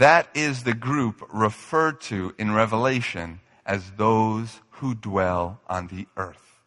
That 0.00 0.30
is 0.32 0.62
the 0.62 0.72
group 0.72 1.22
referred 1.30 2.00
to 2.08 2.34
in 2.38 2.54
Revelation 2.54 3.40
as 3.66 3.90
those 3.98 4.60
who 4.70 4.94
dwell 4.94 5.60
on 5.68 5.88
the 5.88 6.06
earth. 6.16 6.62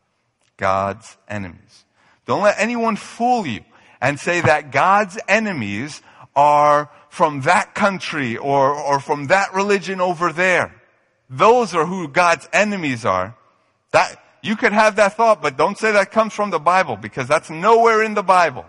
God's 0.55 1.17
enemies. 1.27 1.85
Don't 2.27 2.43
let 2.43 2.59
anyone 2.59 2.95
fool 2.95 3.47
you 3.47 3.61
and 3.99 4.19
say 4.19 4.41
that 4.41 4.71
God's 4.71 5.17
enemies 5.27 6.03
are 6.35 6.91
from 7.09 7.41
that 7.41 7.73
country 7.73 8.37
or, 8.37 8.71
or 8.71 8.99
from 8.99 9.25
that 9.27 9.51
religion 9.55 9.99
over 9.99 10.31
there. 10.31 10.79
Those 11.27 11.73
are 11.73 11.87
who 11.87 12.07
God's 12.07 12.47
enemies 12.53 13.03
are. 13.03 13.35
That, 13.93 14.23
you 14.43 14.55
could 14.55 14.73
have 14.73 14.97
that 14.97 15.17
thought, 15.17 15.41
but 15.41 15.57
don't 15.57 15.79
say 15.79 15.91
that 15.93 16.11
comes 16.11 16.33
from 16.33 16.51
the 16.51 16.59
Bible 16.59 16.97
because 16.97 17.27
that's 17.27 17.49
nowhere 17.49 18.03
in 18.03 18.13
the 18.13 18.21
Bible. 18.21 18.65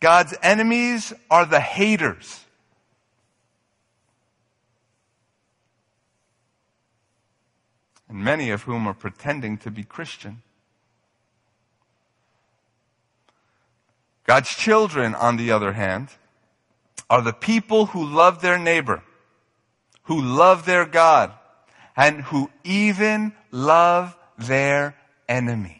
God's 0.00 0.34
enemies 0.42 1.12
are 1.30 1.44
the 1.44 1.60
haters. 1.60 2.44
And 8.08 8.24
many 8.24 8.50
of 8.50 8.62
whom 8.62 8.88
are 8.88 8.94
pretending 8.94 9.58
to 9.58 9.70
be 9.70 9.84
Christian. 9.84 10.42
God's 14.24 14.48
children, 14.48 15.14
on 15.14 15.36
the 15.36 15.52
other 15.52 15.72
hand, 15.72 16.08
are 17.08 17.22
the 17.22 17.32
people 17.32 17.86
who 17.86 18.04
love 18.04 18.40
their 18.40 18.58
neighbor, 18.58 19.02
who 20.04 20.20
love 20.20 20.64
their 20.64 20.86
God, 20.86 21.32
and 21.96 22.22
who 22.22 22.50
even 22.64 23.32
love 23.50 24.16
their 24.38 24.96
enemy. 25.28 25.79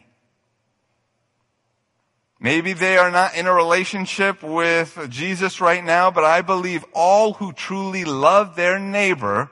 Maybe 2.43 2.73
they 2.73 2.97
are 2.97 3.11
not 3.11 3.35
in 3.35 3.45
a 3.45 3.53
relationship 3.53 4.41
with 4.41 4.97
Jesus 5.09 5.61
right 5.61 5.83
now, 5.83 6.09
but 6.09 6.23
I 6.23 6.41
believe 6.41 6.83
all 6.91 7.33
who 7.33 7.53
truly 7.53 8.03
love 8.03 8.55
their 8.55 8.79
neighbor 8.79 9.51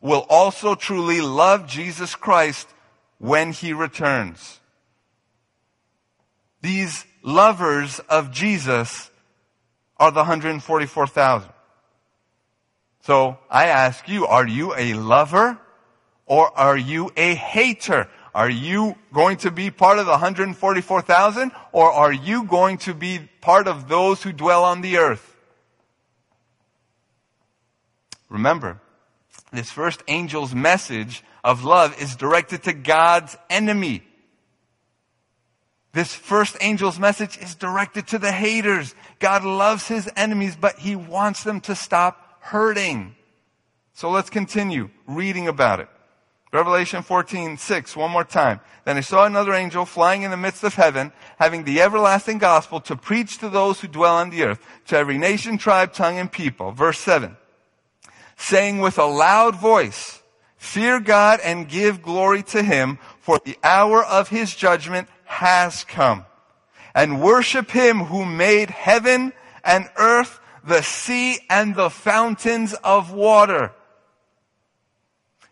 will 0.00 0.26
also 0.30 0.76
truly 0.76 1.20
love 1.20 1.66
Jesus 1.66 2.14
Christ 2.14 2.68
when 3.18 3.50
he 3.50 3.72
returns. 3.72 4.60
These 6.62 7.04
lovers 7.24 7.98
of 8.08 8.30
Jesus 8.30 9.10
are 9.96 10.12
the 10.12 10.20
144,000. 10.20 11.50
So 13.02 13.38
I 13.50 13.66
ask 13.66 14.08
you, 14.08 14.26
are 14.26 14.46
you 14.46 14.72
a 14.76 14.94
lover 14.94 15.58
or 16.26 16.56
are 16.56 16.76
you 16.76 17.10
a 17.16 17.34
hater? 17.34 18.08
Are 18.34 18.50
you 18.50 18.96
going 19.12 19.38
to 19.38 19.50
be 19.50 19.70
part 19.70 19.98
of 19.98 20.06
the 20.06 20.12
144,000 20.12 21.52
or 21.72 21.90
are 21.90 22.12
you 22.12 22.44
going 22.44 22.78
to 22.78 22.94
be 22.94 23.28
part 23.40 23.66
of 23.66 23.88
those 23.88 24.22
who 24.22 24.32
dwell 24.32 24.64
on 24.64 24.80
the 24.82 24.98
earth? 24.98 25.36
Remember, 28.28 28.80
this 29.52 29.70
first 29.70 30.02
angel's 30.06 30.54
message 30.54 31.24
of 31.42 31.64
love 31.64 32.00
is 32.00 32.14
directed 32.14 32.62
to 32.64 32.72
God's 32.72 33.36
enemy. 33.48 34.04
This 35.92 36.14
first 36.14 36.56
angel's 36.60 37.00
message 37.00 37.36
is 37.38 37.56
directed 37.56 38.06
to 38.08 38.18
the 38.18 38.30
haters. 38.30 38.94
God 39.18 39.42
loves 39.42 39.88
his 39.88 40.08
enemies, 40.16 40.56
but 40.58 40.78
he 40.78 40.94
wants 40.94 41.42
them 41.42 41.60
to 41.62 41.74
stop 41.74 42.38
hurting. 42.40 43.16
So 43.94 44.08
let's 44.10 44.30
continue 44.30 44.90
reading 45.08 45.48
about 45.48 45.80
it. 45.80 45.88
Revelation 46.52 47.02
14, 47.02 47.56
6, 47.58 47.96
one 47.96 48.10
more 48.10 48.24
time. 48.24 48.60
Then 48.84 48.96
I 48.96 49.02
saw 49.02 49.24
another 49.24 49.52
angel 49.52 49.84
flying 49.84 50.22
in 50.22 50.32
the 50.32 50.36
midst 50.36 50.64
of 50.64 50.74
heaven, 50.74 51.12
having 51.38 51.62
the 51.62 51.80
everlasting 51.80 52.38
gospel 52.38 52.80
to 52.82 52.96
preach 52.96 53.38
to 53.38 53.48
those 53.48 53.80
who 53.80 53.86
dwell 53.86 54.16
on 54.16 54.30
the 54.30 54.42
earth, 54.42 54.60
to 54.86 54.96
every 54.96 55.16
nation, 55.16 55.58
tribe, 55.58 55.92
tongue, 55.92 56.18
and 56.18 56.30
people. 56.30 56.72
Verse 56.72 56.98
7. 56.98 57.36
Saying 58.36 58.80
with 58.80 58.98
a 58.98 59.04
loud 59.04 59.54
voice, 59.54 60.22
Fear 60.56 61.00
God 61.00 61.40
and 61.42 61.68
give 61.68 62.02
glory 62.02 62.42
to 62.44 62.62
him, 62.62 62.98
for 63.20 63.40
the 63.44 63.56
hour 63.62 64.04
of 64.04 64.28
his 64.28 64.54
judgment 64.54 65.08
has 65.24 65.84
come. 65.84 66.26
And 66.94 67.22
worship 67.22 67.70
him 67.70 68.00
who 68.00 68.24
made 68.24 68.70
heaven 68.70 69.32
and 69.64 69.88
earth, 69.96 70.40
the 70.64 70.82
sea 70.82 71.38
and 71.48 71.76
the 71.76 71.90
fountains 71.90 72.74
of 72.82 73.12
water. 73.12 73.72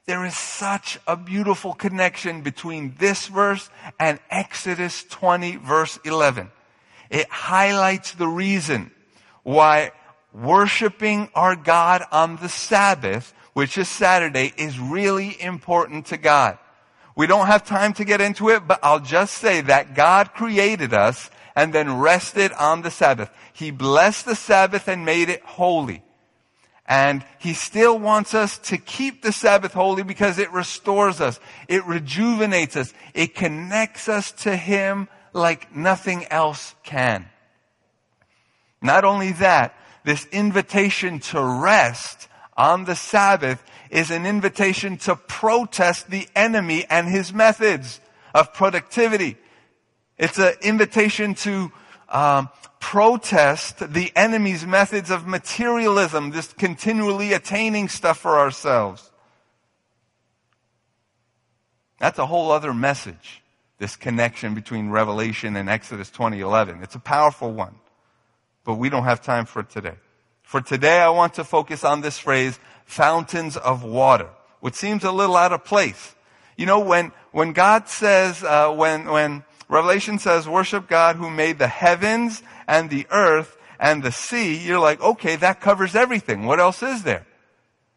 There 0.09 0.25
is 0.25 0.39
such 0.39 0.99
a 1.07 1.19
beautiful 1.19 1.75
connection 1.75 2.41
between 2.41 2.95
this 2.99 3.27
verse 3.27 3.69
and 4.01 4.19
Exodus 4.31 5.05
20 5.05 5.57
verse 5.57 5.99
11. 6.03 6.51
It 7.11 7.29
highlights 7.29 8.13
the 8.13 8.27
reason 8.27 8.91
why 9.43 9.93
worshiping 10.33 11.29
our 11.35 11.55
God 11.55 12.07
on 12.11 12.37
the 12.37 12.49
Sabbath, 12.49 13.35
which 13.53 13.77
is 13.77 13.87
Saturday, 13.91 14.55
is 14.57 14.79
really 14.79 15.39
important 15.43 16.07
to 16.07 16.17
God. 16.17 16.57
We 17.15 17.27
don't 17.27 17.49
have 17.49 17.67
time 17.67 17.93
to 17.93 18.05
get 18.07 18.23
into 18.23 18.49
it, 18.49 18.67
but 18.67 18.81
I'll 18.83 19.01
just 19.01 19.35
say 19.35 19.61
that 19.61 19.95
God 19.95 20.33
created 20.33 20.95
us 20.95 21.29
and 21.55 21.71
then 21.75 21.99
rested 21.99 22.51
on 22.55 22.81
the 22.81 22.91
Sabbath. 22.91 23.29
He 23.53 23.71
blessed 23.71 24.25
the 24.25 24.37
Sabbath 24.37 24.89
and 24.89 25.05
made 25.05 25.29
it 25.29 25.43
holy. 25.43 26.03
And 26.89 27.23
he 27.39 27.53
still 27.53 27.99
wants 27.99 28.33
us 28.33 28.57
to 28.59 28.79
keep 28.79 29.23
the 29.23 29.31
Sabbath 29.31 29.75
holy 29.75 30.03
because 30.03 30.39
it 30.39 30.51
restores 30.53 31.21
us. 31.21 31.39
It 31.69 31.85
rejuvenates 31.85 32.77
us. 32.77 32.95
It 33.13 33.35
connects 33.35 34.09
us 34.09 34.33
to 34.43 34.57
him 34.57 35.09
like 35.35 35.77
nothing 35.77 36.25
else 36.31 36.75
can. 36.83 37.29
Not 38.81 39.05
only 39.05 39.33
that, 39.33 39.75
this 40.05 40.27
invitation 40.33 41.19
to 41.19 41.43
rest 41.43 42.29
on 42.57 42.87
the 42.87 42.97
Sabbath 42.97 43.63
is 43.91 44.11
an 44.11 44.25
invitation 44.25 44.97
to 44.99 45.15
protest 45.15 46.11
the 46.11 46.27
enemy 46.35 46.87
and 46.89 47.07
his 47.07 47.35
methods 47.35 48.01
of 48.35 48.55
productivity. 48.55 49.37
It's 50.17 50.39
an 50.39 50.55
invitation 50.63 51.35
to 51.37 51.71
um, 52.09 52.49
protest 52.81 53.93
the 53.93 54.13
enemy's 54.17 54.65
methods 54.65 55.11
of 55.11 55.27
materialism, 55.27 56.31
this 56.31 56.53
continually 56.53 57.33
attaining 57.33 57.89
stuff 57.89 58.19
for 58.19 58.39
ourselves. 58.39 59.11
That's 61.99 62.19
a 62.19 62.27
whole 62.27 62.53
other 62.53 62.73
message, 62.73 63.43
this 63.79 63.97
connection 63.97 64.55
between 64.55 64.91
Revelation 64.91 65.57
and 65.57 65.69
Exodus 65.69 66.11
2011. 66.11 66.83
It's 66.83 66.95
a 66.95 67.01
powerful 67.01 67.53
one, 67.53 67.75
but 68.65 68.75
we 68.75 68.89
don't 68.89 69.05
have 69.05 69.21
time 69.21 69.47
for 69.47 69.61
it 69.61 69.71
today. 69.71 69.97
For 70.43 70.61
today, 70.61 71.01
I 71.01 71.11
want 71.11 71.35
to 71.35 71.45
focus 71.45 71.85
on 71.85 72.01
this 72.01 72.19
phrase, 72.19 72.59
fountains 72.87 73.57
of 73.57 73.85
water, 73.85 74.31
which 74.61 74.75
seems 74.75 75.05
a 75.05 75.13
little 75.13 75.37
out 75.37 75.53
of 75.53 75.65
place. 75.65 76.15
You 76.57 76.67
know, 76.67 76.81
when, 76.81 77.13
when 77.33 77.53
God 77.53 77.89
says, 77.89 78.43
uh, 78.43 78.73
when, 78.73 79.07
when 79.07 79.45
Revelation 79.69 80.19
says, 80.19 80.49
worship 80.49 80.89
God 80.89 81.17
who 81.17 81.31
made 81.31 81.59
the 81.59 81.69
heavens 81.69 82.43
and 82.67 82.89
the 82.89 83.07
earth 83.11 83.57
and 83.79 84.03
the 84.03 84.13
sea, 84.13 84.57
you're 84.57 84.81
like, 84.81 85.01
okay, 85.01 85.37
that 85.37 85.61
covers 85.61 85.95
everything. 85.95 86.47
What 86.47 86.59
else 86.59 86.83
is 86.83 87.03
there? 87.03 87.27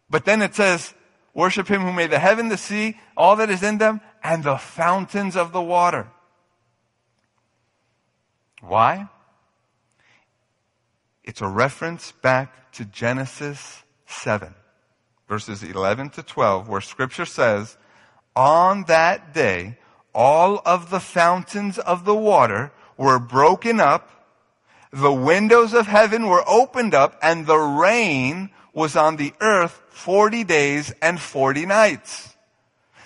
But 0.10 0.26
then 0.26 0.42
it 0.42 0.54
says, 0.54 0.94
worship 1.34 1.68
him 1.68 1.82
who 1.82 1.94
made 1.94 2.12
the 2.12 2.20
heaven, 2.20 2.50
the 2.50 2.58
sea, 2.58 3.00
all 3.16 3.38
that 3.38 3.50
is 3.50 3.64
in 3.64 3.78
them, 3.78 4.02
and 4.24 4.44
the 4.44 4.58
fountains 4.58 5.36
of 5.36 5.54
the 5.54 5.62
water. 5.62 6.08
Why? 8.62 9.08
It's 11.24 11.42
a 11.42 11.48
reference 11.48 12.12
back 12.12 12.74
to 12.74 12.86
Genesis 12.86 13.84
7, 14.06 14.54
verses 15.28 15.64
11 15.64 16.12
to 16.12 16.24
12, 16.24 16.68
where 16.68 16.82
scripture 16.82 17.26
says, 17.26 17.78
on 18.36 18.84
that 18.84 19.34
day, 19.34 19.78
all 20.13 20.62
of 20.65 20.89
the 20.89 21.00
fountains 21.00 21.78
of 21.80 22.06
the 22.06 22.15
water 22.15 22.71
were 22.97 23.19
broken 23.19 23.80
up, 23.80 24.10
the 24.91 25.13
windows 25.13 25.74
of 25.74 25.88
heaven 25.88 26.28
were 26.28 26.43
opened 26.47 26.93
up, 26.93 27.17
and 27.21 27.45
the 27.45 27.58
rain 27.58 28.50
was 28.74 28.95
on 28.95 29.15
the 29.15 29.34
earth 29.39 29.82
40 29.89 30.43
days 30.43 30.93
and 31.02 31.19
40 31.19 31.65
nights. 31.65 32.36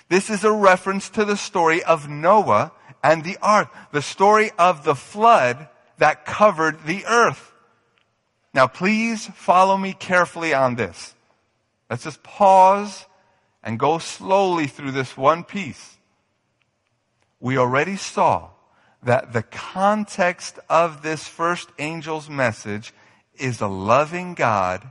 This 0.08 0.30
is 0.30 0.44
a 0.44 0.52
reference 0.52 1.08
to 1.10 1.24
the 1.24 1.36
story 1.36 1.82
of 1.82 2.08
Noah 2.08 2.72
and 3.02 3.24
the 3.24 3.38
ark, 3.40 3.72
the 3.92 4.02
story 4.02 4.50
of 4.58 4.84
the 4.84 4.94
flood 4.94 5.68
that 5.98 6.24
covered 6.24 6.84
the 6.84 7.04
earth. 7.06 7.52
Now 8.54 8.66
please 8.66 9.26
follow 9.34 9.76
me 9.76 9.92
carefully 9.92 10.54
on 10.54 10.76
this. 10.76 11.14
Let's 11.90 12.04
just 12.04 12.22
pause 12.22 13.06
and 13.62 13.78
go 13.78 13.98
slowly 13.98 14.66
through 14.66 14.92
this 14.92 15.16
one 15.16 15.44
piece 15.44 15.95
we 17.40 17.58
already 17.58 17.96
saw 17.96 18.50
that 19.02 19.32
the 19.32 19.42
context 19.42 20.58
of 20.68 21.02
this 21.02 21.28
first 21.28 21.68
angel's 21.78 22.28
message 22.28 22.92
is 23.38 23.60
a 23.60 23.66
loving 23.66 24.34
God 24.34 24.90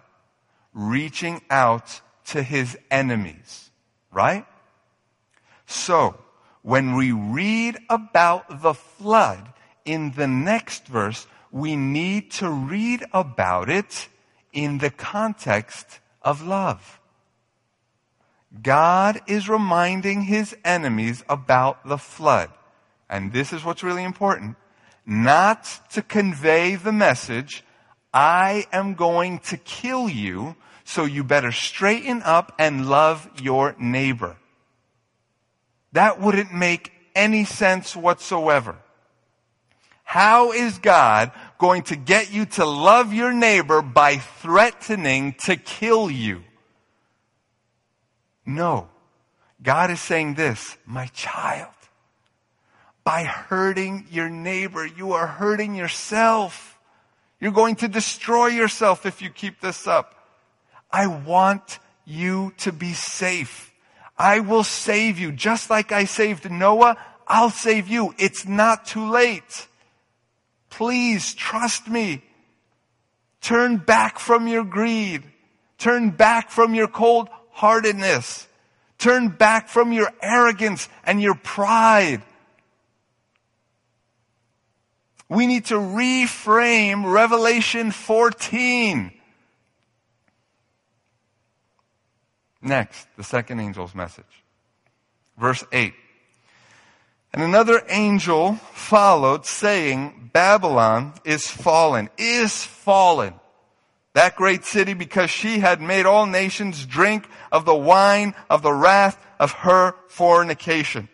reaching 0.73 1.41
out 1.49 2.01
to 2.25 2.43
his 2.43 2.77
enemies, 2.91 3.71
right? 4.11 4.45
So, 5.65 6.17
when 6.61 6.95
we 6.95 7.11
read 7.11 7.77
about 7.89 8.61
the 8.61 8.73
flood 8.73 9.53
in 9.83 10.11
the 10.11 10.27
next 10.27 10.87
verse, 10.87 11.27
we 11.51 11.75
need 11.75 12.31
to 12.31 12.49
read 12.49 13.05
about 13.13 13.69
it 13.69 14.07
in 14.51 14.79
the 14.79 14.89
context 14.89 15.99
of 16.21 16.45
love. 16.45 16.99
God 18.61 19.21
is 19.27 19.49
reminding 19.49 20.21
his 20.21 20.55
enemies 20.63 21.23
about 21.29 21.87
the 21.87 21.97
flood. 21.97 22.49
And 23.09 23.33
this 23.33 23.53
is 23.53 23.63
what's 23.63 23.83
really 23.83 24.03
important. 24.03 24.55
Not 25.05 25.67
to 25.91 26.01
convey 26.01 26.75
the 26.75 26.91
message, 26.91 27.63
I 28.13 28.65
am 28.71 28.95
going 28.95 29.39
to 29.39 29.57
kill 29.57 30.09
you, 30.09 30.55
so 30.83 31.05
you 31.05 31.23
better 31.23 31.51
straighten 31.51 32.21
up 32.23 32.53
and 32.57 32.87
love 32.87 33.29
your 33.41 33.75
neighbor. 33.77 34.37
That 35.91 36.19
wouldn't 36.19 36.53
make 36.53 36.91
any 37.15 37.45
sense 37.45 37.95
whatsoever. 37.95 38.77
How 40.03 40.51
is 40.51 40.77
God 40.77 41.31
going 41.57 41.83
to 41.83 41.95
get 41.95 42.31
you 42.31 42.45
to 42.45 42.65
love 42.65 43.13
your 43.13 43.33
neighbor 43.33 43.81
by 43.81 44.17
threatening 44.17 45.35
to 45.45 45.55
kill 45.55 46.11
you? 46.11 46.43
No. 48.45 48.89
God 49.61 49.89
is 49.89 49.99
saying 49.99 50.35
this, 50.35 50.77
my 50.85 51.07
child, 51.07 51.73
by 53.03 53.23
hurting 53.23 54.07
your 54.11 54.29
neighbor, 54.29 54.85
you 54.85 55.13
are 55.13 55.27
hurting 55.27 55.75
yourself. 55.75 56.77
You're 57.39 57.51
going 57.51 57.75
to 57.77 57.87
destroy 57.87 58.47
yourself 58.47 59.05
if 59.05 59.21
you 59.21 59.29
keep 59.29 59.61
this 59.61 59.87
up. 59.87 60.15
I 60.91 61.07
want 61.07 61.79
you 62.05 62.53
to 62.57 62.71
be 62.71 62.93
safe. 62.93 63.73
I 64.17 64.39
will 64.39 64.63
save 64.63 65.19
you. 65.19 65.31
Just 65.31 65.69
like 65.69 65.91
I 65.91 66.05
saved 66.05 66.49
Noah, 66.49 66.97
I'll 67.27 67.49
save 67.49 67.87
you. 67.87 68.13
It's 68.17 68.47
not 68.47 68.85
too 68.85 69.09
late. 69.09 69.67
Please 70.69 71.33
trust 71.33 71.87
me. 71.87 72.23
Turn 73.41 73.77
back 73.77 74.19
from 74.19 74.47
your 74.47 74.63
greed. 74.63 75.23
Turn 75.77 76.09
back 76.09 76.49
from 76.49 76.73
your 76.73 76.87
cold 76.87 77.29
heartedness. 77.55 78.47
Turn 78.97 79.29
back 79.29 79.69
from 79.69 79.93
your 79.93 80.11
arrogance 80.21 80.89
and 81.05 81.21
your 81.21 81.35
pride. 81.35 82.21
We 85.29 85.47
need 85.47 85.65
to 85.65 85.75
reframe 85.75 87.11
Revelation 87.11 87.91
14. 87.91 89.11
Next, 92.61 93.07
the 93.15 93.23
second 93.23 93.59
angel's 93.61 93.95
message. 93.95 94.25
Verse 95.37 95.63
8. 95.71 95.93
And 97.33 97.41
another 97.41 97.81
angel 97.89 98.55
followed 98.73 99.45
saying, 99.45 100.31
Babylon 100.33 101.13
is 101.23 101.47
fallen, 101.47 102.09
is 102.17 102.63
fallen 102.63 103.33
that 104.15 104.37
great 104.37 104.63
city 104.63 104.93
because 104.93 105.29
she 105.29 105.59
had 105.59 105.81
made 105.81 106.05
all 106.05 106.25
nations 106.25 106.85
drink 106.85 107.27
of 107.51 107.65
the 107.65 107.75
wine 107.75 108.33
of 108.49 108.61
the 108.61 108.71
wrath 108.71 109.23
of 109.41 109.51
her 109.51 109.93
fornication. 110.07 111.09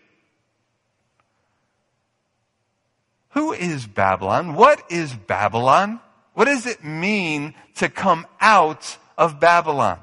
Who 3.29 3.53
is 3.53 3.87
Babylon? 3.87 4.53
What 4.53 4.83
is 4.91 5.15
Babylon? 5.15 5.99
What 6.35 6.45
does 6.45 6.67
it 6.67 6.83
mean 6.83 7.55
to 7.77 7.89
come 7.89 8.27
out 8.39 8.97
of 9.17 9.39
Babylon? 9.39 9.99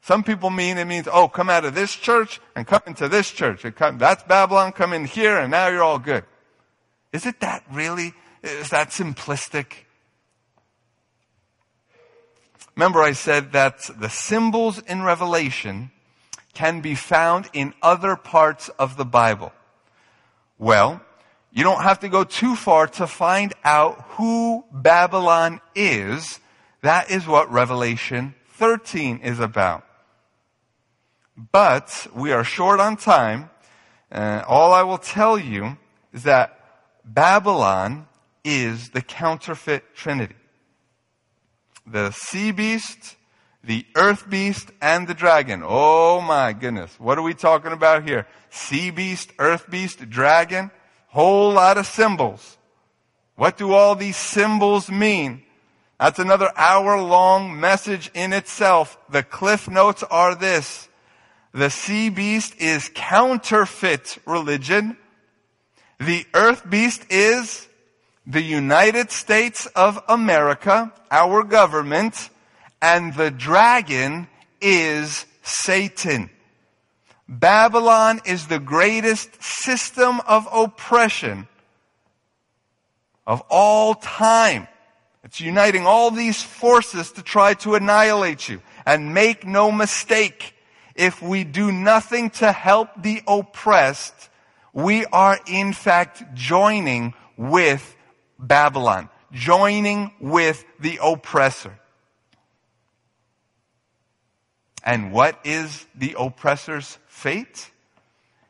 Some 0.00 0.24
people 0.24 0.48
mean 0.48 0.78
it 0.78 0.86
means, 0.86 1.06
oh, 1.06 1.28
come 1.28 1.50
out 1.50 1.66
of 1.66 1.74
this 1.74 1.94
church 1.94 2.40
and 2.56 2.66
come 2.66 2.82
into 2.86 3.10
this 3.10 3.30
church. 3.30 3.66
Come, 3.76 3.98
that's 3.98 4.22
Babylon, 4.22 4.72
come 4.72 4.94
in 4.94 5.04
here 5.04 5.36
and 5.36 5.50
now 5.50 5.68
you're 5.68 5.82
all 5.82 5.98
good. 5.98 6.24
Is 7.12 7.26
it 7.26 7.40
that 7.40 7.62
really? 7.70 8.14
Is 8.42 8.70
that 8.70 8.88
simplistic? 8.88 9.84
Remember 12.76 13.02
I 13.02 13.12
said 13.12 13.52
that 13.52 13.90
the 13.98 14.08
symbols 14.08 14.78
in 14.78 15.02
Revelation 15.02 15.90
can 16.54 16.80
be 16.80 16.94
found 16.94 17.48
in 17.52 17.74
other 17.82 18.16
parts 18.16 18.68
of 18.70 18.96
the 18.96 19.04
Bible. 19.04 19.52
Well, 20.58 21.02
you 21.50 21.64
don't 21.64 21.82
have 21.82 22.00
to 22.00 22.08
go 22.08 22.24
too 22.24 22.56
far 22.56 22.86
to 22.86 23.06
find 23.06 23.52
out 23.64 24.00
who 24.12 24.64
Babylon 24.72 25.60
is. 25.74 26.40
That 26.80 27.10
is 27.10 27.26
what 27.26 27.50
Revelation 27.50 28.34
13 28.54 29.18
is 29.18 29.38
about. 29.38 29.84
But 31.36 32.06
we 32.14 32.32
are 32.32 32.44
short 32.44 32.80
on 32.80 32.96
time. 32.96 33.50
Uh, 34.10 34.42
all 34.46 34.72
I 34.72 34.82
will 34.82 34.98
tell 34.98 35.38
you 35.38 35.76
is 36.12 36.22
that 36.24 36.58
Babylon 37.04 38.06
is 38.44 38.90
the 38.90 39.02
counterfeit 39.02 39.94
trinity. 39.94 40.36
The 41.86 42.10
sea 42.12 42.52
beast, 42.52 43.16
the 43.64 43.86
earth 43.96 44.28
beast, 44.28 44.70
and 44.80 45.06
the 45.06 45.14
dragon. 45.14 45.62
Oh 45.64 46.20
my 46.20 46.52
goodness. 46.52 46.94
What 46.98 47.18
are 47.18 47.22
we 47.22 47.34
talking 47.34 47.72
about 47.72 48.06
here? 48.06 48.26
Sea 48.50 48.90
beast, 48.90 49.32
earth 49.38 49.70
beast, 49.70 50.08
dragon. 50.08 50.70
Whole 51.08 51.52
lot 51.52 51.78
of 51.78 51.86
symbols. 51.86 52.56
What 53.34 53.56
do 53.56 53.72
all 53.72 53.94
these 53.94 54.16
symbols 54.16 54.90
mean? 54.90 55.42
That's 55.98 56.18
another 56.18 56.50
hour 56.56 57.00
long 57.00 57.60
message 57.60 58.10
in 58.14 58.32
itself. 58.32 58.98
The 59.10 59.22
cliff 59.22 59.68
notes 59.68 60.02
are 60.02 60.34
this. 60.34 60.88
The 61.52 61.70
sea 61.70 62.08
beast 62.08 62.56
is 62.58 62.90
counterfeit 62.94 64.18
religion. 64.26 64.96
The 66.00 66.26
earth 66.34 66.68
beast 66.68 67.04
is 67.10 67.68
the 68.26 68.42
United 68.42 69.10
States 69.10 69.66
of 69.74 70.02
America, 70.08 70.92
our 71.10 71.42
government, 71.42 72.30
and 72.80 73.14
the 73.14 73.30
dragon 73.30 74.28
is 74.60 75.26
Satan. 75.42 76.30
Babylon 77.28 78.20
is 78.24 78.46
the 78.46 78.58
greatest 78.58 79.42
system 79.42 80.20
of 80.26 80.46
oppression 80.52 81.48
of 83.26 83.42
all 83.48 83.94
time. 83.94 84.68
It's 85.24 85.40
uniting 85.40 85.86
all 85.86 86.10
these 86.10 86.42
forces 86.42 87.12
to 87.12 87.22
try 87.22 87.54
to 87.54 87.74
annihilate 87.74 88.48
you. 88.48 88.60
And 88.84 89.14
make 89.14 89.46
no 89.46 89.70
mistake, 89.70 90.54
if 90.94 91.22
we 91.22 91.44
do 91.44 91.70
nothing 91.70 92.30
to 92.30 92.50
help 92.50 92.88
the 93.00 93.22
oppressed, 93.26 94.28
we 94.72 95.06
are 95.06 95.38
in 95.46 95.72
fact 95.72 96.34
joining 96.34 97.14
with 97.36 97.96
Babylon, 98.42 99.08
joining 99.32 100.12
with 100.20 100.64
the 100.80 100.98
oppressor. 101.02 101.78
And 104.84 105.12
what 105.12 105.38
is 105.44 105.86
the 105.94 106.16
oppressor's 106.18 106.98
fate? 107.06 107.70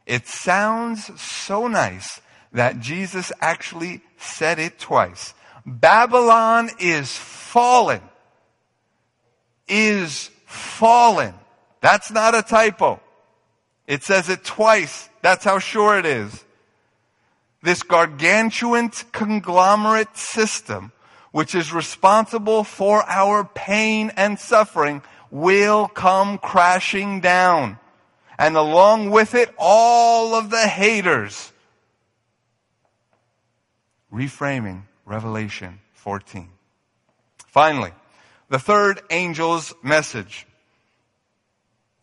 It 0.07 0.27
sounds 0.27 1.21
so 1.21 1.69
nice 1.69 2.21
that 2.53 2.81
Jesus 2.81 3.33
actually 3.41 4.01
said 4.17 4.59
it 4.59 4.79
twice. 4.79 5.35
Babylon 5.67 6.71
is 6.81 7.17
fallen. 7.17 8.01
Is 9.69 10.31
fallen. 10.47 11.35
That's 11.81 12.11
not 12.11 12.35
a 12.35 12.43
typo. 12.43 13.01
It 13.87 14.03
says 14.03 14.29
it 14.29 14.45
twice. 14.45 15.09
That's 15.21 15.45
how 15.45 15.59
sure 15.59 15.99
it 15.99 16.07
is. 16.07 16.45
This 17.63 17.83
gargantuan 17.83 18.91
conglomerate 19.13 20.17
system, 20.17 20.93
which 21.31 21.55
is 21.55 21.73
responsible 21.73 22.65
for 22.65 23.05
our 23.09 23.45
pain 23.45 24.11
and 24.17 24.39
suffering, 24.39 25.03
will 25.31 25.87
come 25.89 26.39
crashing 26.39 27.21
down. 27.21 27.79
And 28.39 28.57
along 28.57 29.11
with 29.11 29.35
it, 29.35 29.55
all 29.59 30.35
of 30.35 30.51
the 30.51 30.67
haters. 30.67 31.53
Reframing 34.13 34.83
Revelation 35.07 35.79
14. 35.95 36.49
Finally, 37.47 37.93
the 38.49 38.59
third 38.59 39.01
angel's 39.09 39.73
message. 39.83 40.47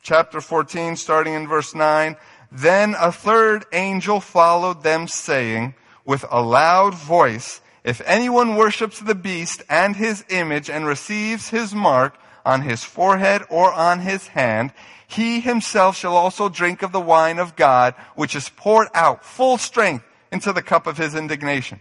Chapter 0.01 0.39
14, 0.41 0.95
starting 0.95 1.33
in 1.33 1.47
verse 1.47 1.75
9. 1.75 2.15
Then 2.51 2.95
a 2.97 3.11
third 3.11 3.65
angel 3.71 4.19
followed 4.19 4.83
them, 4.83 5.07
saying 5.07 5.75
with 6.05 6.25
a 6.31 6.41
loud 6.41 6.95
voice, 6.95 7.61
If 7.83 8.01
anyone 8.05 8.55
worships 8.55 8.99
the 8.99 9.15
beast 9.15 9.61
and 9.69 9.95
his 9.95 10.25
image 10.29 10.69
and 10.69 10.85
receives 10.85 11.49
his 11.49 11.73
mark 11.75 12.17
on 12.45 12.61
his 12.63 12.83
forehead 12.83 13.43
or 13.49 13.71
on 13.71 13.99
his 13.99 14.27
hand, 14.27 14.73
he 15.07 15.39
himself 15.39 15.95
shall 15.97 16.15
also 16.15 16.49
drink 16.49 16.81
of 16.81 16.91
the 16.91 16.99
wine 16.99 17.39
of 17.39 17.55
God, 17.55 17.93
which 18.15 18.35
is 18.35 18.49
poured 18.49 18.87
out 18.93 19.23
full 19.23 19.57
strength 19.57 20.05
into 20.31 20.53
the 20.53 20.61
cup 20.61 20.87
of 20.87 20.97
his 20.97 21.15
indignation. 21.15 21.79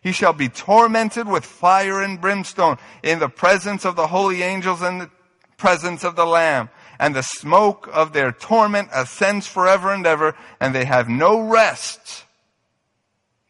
He 0.00 0.12
shall 0.12 0.32
be 0.32 0.48
tormented 0.48 1.28
with 1.28 1.44
fire 1.44 2.02
and 2.02 2.20
brimstone 2.20 2.78
in 3.02 3.18
the 3.18 3.28
presence 3.28 3.84
of 3.84 3.96
the 3.96 4.06
holy 4.06 4.42
angels 4.42 4.80
and 4.80 5.00
the 5.00 5.10
presence 5.56 6.04
of 6.04 6.14
the 6.16 6.26
Lamb. 6.26 6.70
And 6.98 7.14
the 7.14 7.22
smoke 7.22 7.88
of 7.92 8.12
their 8.12 8.32
torment 8.32 8.88
ascends 8.92 9.46
forever 9.46 9.92
and 9.92 10.06
ever, 10.06 10.34
and 10.60 10.74
they 10.74 10.84
have 10.84 11.08
no 11.08 11.40
rest, 11.40 12.24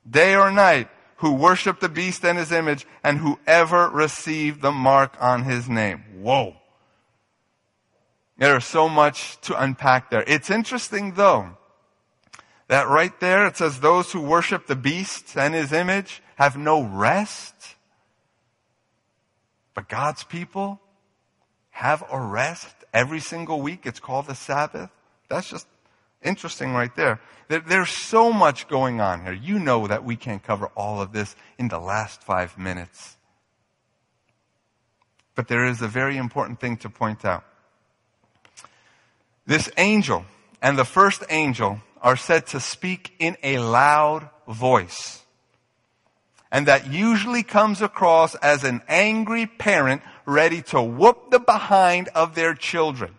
day 0.08 0.34
or 0.34 0.50
night, 0.50 0.88
who 1.16 1.32
worship 1.32 1.80
the 1.80 1.88
beast 1.88 2.24
and 2.24 2.38
his 2.38 2.52
image, 2.52 2.86
and 3.02 3.18
whoever 3.18 3.88
received 3.88 4.60
the 4.60 4.70
mark 4.70 5.16
on 5.20 5.44
his 5.44 5.68
name. 5.68 6.04
Whoa. 6.20 6.56
There's 8.36 8.64
so 8.64 8.88
much 8.88 9.40
to 9.42 9.60
unpack 9.60 10.10
there. 10.10 10.24
It's 10.26 10.50
interesting 10.50 11.14
though, 11.14 11.56
that 12.68 12.86
right 12.86 13.18
there 13.18 13.46
it 13.46 13.56
says 13.56 13.80
those 13.80 14.12
who 14.12 14.20
worship 14.20 14.66
the 14.66 14.76
beast 14.76 15.36
and 15.36 15.54
his 15.54 15.72
image 15.72 16.22
have 16.36 16.56
no 16.56 16.82
rest. 16.82 17.54
But 19.74 19.88
God's 19.88 20.22
people 20.22 20.80
have 21.70 22.04
a 22.12 22.20
rest 22.20 22.74
every 22.92 23.20
single 23.20 23.60
week. 23.60 23.80
It's 23.84 24.00
called 24.00 24.26
the 24.26 24.34
Sabbath. 24.34 24.90
That's 25.28 25.50
just 25.50 25.66
interesting 26.22 26.72
right 26.72 26.94
there. 26.96 27.20
there. 27.48 27.60
There's 27.60 27.90
so 27.90 28.32
much 28.32 28.68
going 28.68 29.00
on 29.00 29.22
here. 29.24 29.32
You 29.32 29.58
know 29.58 29.86
that 29.86 30.04
we 30.04 30.16
can't 30.16 30.42
cover 30.42 30.66
all 30.76 31.00
of 31.00 31.12
this 31.12 31.36
in 31.58 31.68
the 31.68 31.78
last 31.78 32.22
five 32.22 32.58
minutes. 32.58 33.16
But 35.34 35.48
there 35.48 35.66
is 35.66 35.82
a 35.82 35.88
very 35.88 36.16
important 36.16 36.60
thing 36.60 36.76
to 36.78 36.90
point 36.90 37.24
out. 37.24 37.44
This 39.46 39.70
angel 39.76 40.24
and 40.60 40.78
the 40.78 40.84
first 40.84 41.22
angel 41.30 41.80
are 42.02 42.16
said 42.16 42.46
to 42.48 42.60
speak 42.60 43.14
in 43.18 43.36
a 43.42 43.58
loud 43.58 44.28
voice 44.46 45.22
and 46.50 46.66
that 46.66 46.90
usually 46.90 47.42
comes 47.42 47.82
across 47.82 48.34
as 48.36 48.64
an 48.64 48.80
angry 48.88 49.46
parent 49.46 50.02
ready 50.28 50.60
to 50.60 50.80
whoop 50.82 51.30
the 51.30 51.40
behind 51.40 52.08
of 52.14 52.34
their 52.34 52.54
children. 52.54 53.14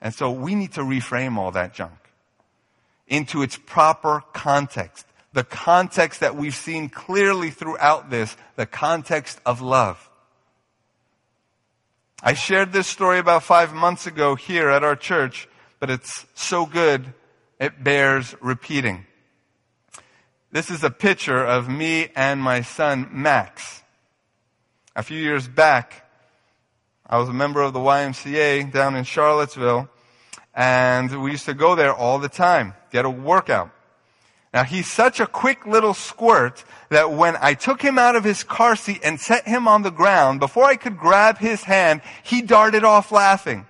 And 0.00 0.14
so 0.14 0.30
we 0.30 0.54
need 0.54 0.72
to 0.72 0.82
reframe 0.82 1.36
all 1.38 1.50
that 1.52 1.72
junk 1.72 2.12
into 3.08 3.42
its 3.42 3.56
proper 3.56 4.22
context. 4.34 5.06
The 5.32 5.42
context 5.42 6.20
that 6.20 6.36
we've 6.36 6.54
seen 6.54 6.90
clearly 6.90 7.50
throughout 7.50 8.10
this, 8.10 8.36
the 8.56 8.66
context 8.66 9.40
of 9.46 9.62
love. 9.62 10.08
I 12.22 12.34
shared 12.34 12.72
this 12.72 12.86
story 12.86 13.18
about 13.18 13.42
five 13.42 13.72
months 13.72 14.06
ago 14.06 14.34
here 14.34 14.68
at 14.68 14.84
our 14.84 14.96
church, 14.96 15.48
but 15.78 15.88
it's 15.88 16.26
so 16.34 16.66
good, 16.66 17.14
it 17.58 17.82
bears 17.82 18.34
repeating. 18.42 19.06
This 20.52 20.70
is 20.70 20.84
a 20.84 20.90
picture 20.90 21.42
of 21.42 21.70
me 21.70 22.08
and 22.14 22.42
my 22.42 22.60
son, 22.60 23.08
Max. 23.12 23.79
A 24.96 25.04
few 25.04 25.18
years 25.18 25.46
back, 25.46 26.04
I 27.06 27.18
was 27.18 27.28
a 27.28 27.32
member 27.32 27.62
of 27.62 27.72
the 27.72 27.78
YMCA 27.78 28.72
down 28.72 28.96
in 28.96 29.04
Charlottesville, 29.04 29.88
and 30.52 31.22
we 31.22 31.30
used 31.30 31.44
to 31.44 31.54
go 31.54 31.76
there 31.76 31.94
all 31.94 32.18
the 32.18 32.28
time, 32.28 32.74
get 32.90 33.04
a 33.04 33.10
workout. 33.10 33.70
Now 34.52 34.64
he's 34.64 34.90
such 34.90 35.20
a 35.20 35.28
quick 35.28 35.64
little 35.64 35.94
squirt 35.94 36.64
that 36.88 37.12
when 37.12 37.36
I 37.40 37.54
took 37.54 37.80
him 37.80 38.00
out 38.00 38.16
of 38.16 38.24
his 38.24 38.42
car 38.42 38.74
seat 38.74 39.00
and 39.04 39.20
set 39.20 39.46
him 39.46 39.68
on 39.68 39.82
the 39.82 39.92
ground, 39.92 40.40
before 40.40 40.64
I 40.64 40.74
could 40.74 40.98
grab 40.98 41.38
his 41.38 41.62
hand, 41.62 42.02
he 42.24 42.42
darted 42.42 42.82
off 42.82 43.12
laughing. 43.12 43.66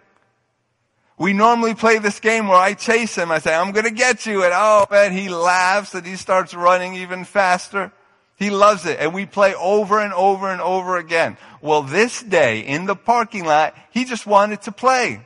We 1.18 1.34
normally 1.34 1.74
play 1.74 1.98
this 1.98 2.18
game 2.18 2.48
where 2.48 2.56
I 2.56 2.72
chase 2.72 3.14
him. 3.14 3.30
I 3.30 3.40
say, 3.40 3.54
I'm 3.54 3.72
going 3.72 3.84
to 3.84 3.90
get 3.90 4.24
you. 4.24 4.42
And 4.42 4.54
oh, 4.56 4.86
man, 4.90 5.12
he 5.12 5.28
laughs 5.28 5.94
and 5.94 6.06
he 6.06 6.16
starts 6.16 6.54
running 6.54 6.94
even 6.94 7.24
faster. 7.24 7.92
He 8.40 8.48
loves 8.48 8.86
it. 8.86 8.98
And 8.98 9.12
we 9.12 9.26
play 9.26 9.54
over 9.54 10.00
and 10.00 10.14
over 10.14 10.50
and 10.50 10.62
over 10.62 10.96
again. 10.96 11.36
Well, 11.60 11.82
this 11.82 12.22
day 12.22 12.60
in 12.60 12.86
the 12.86 12.96
parking 12.96 13.44
lot, 13.44 13.76
he 13.90 14.06
just 14.06 14.26
wanted 14.26 14.62
to 14.62 14.72
play. 14.72 15.20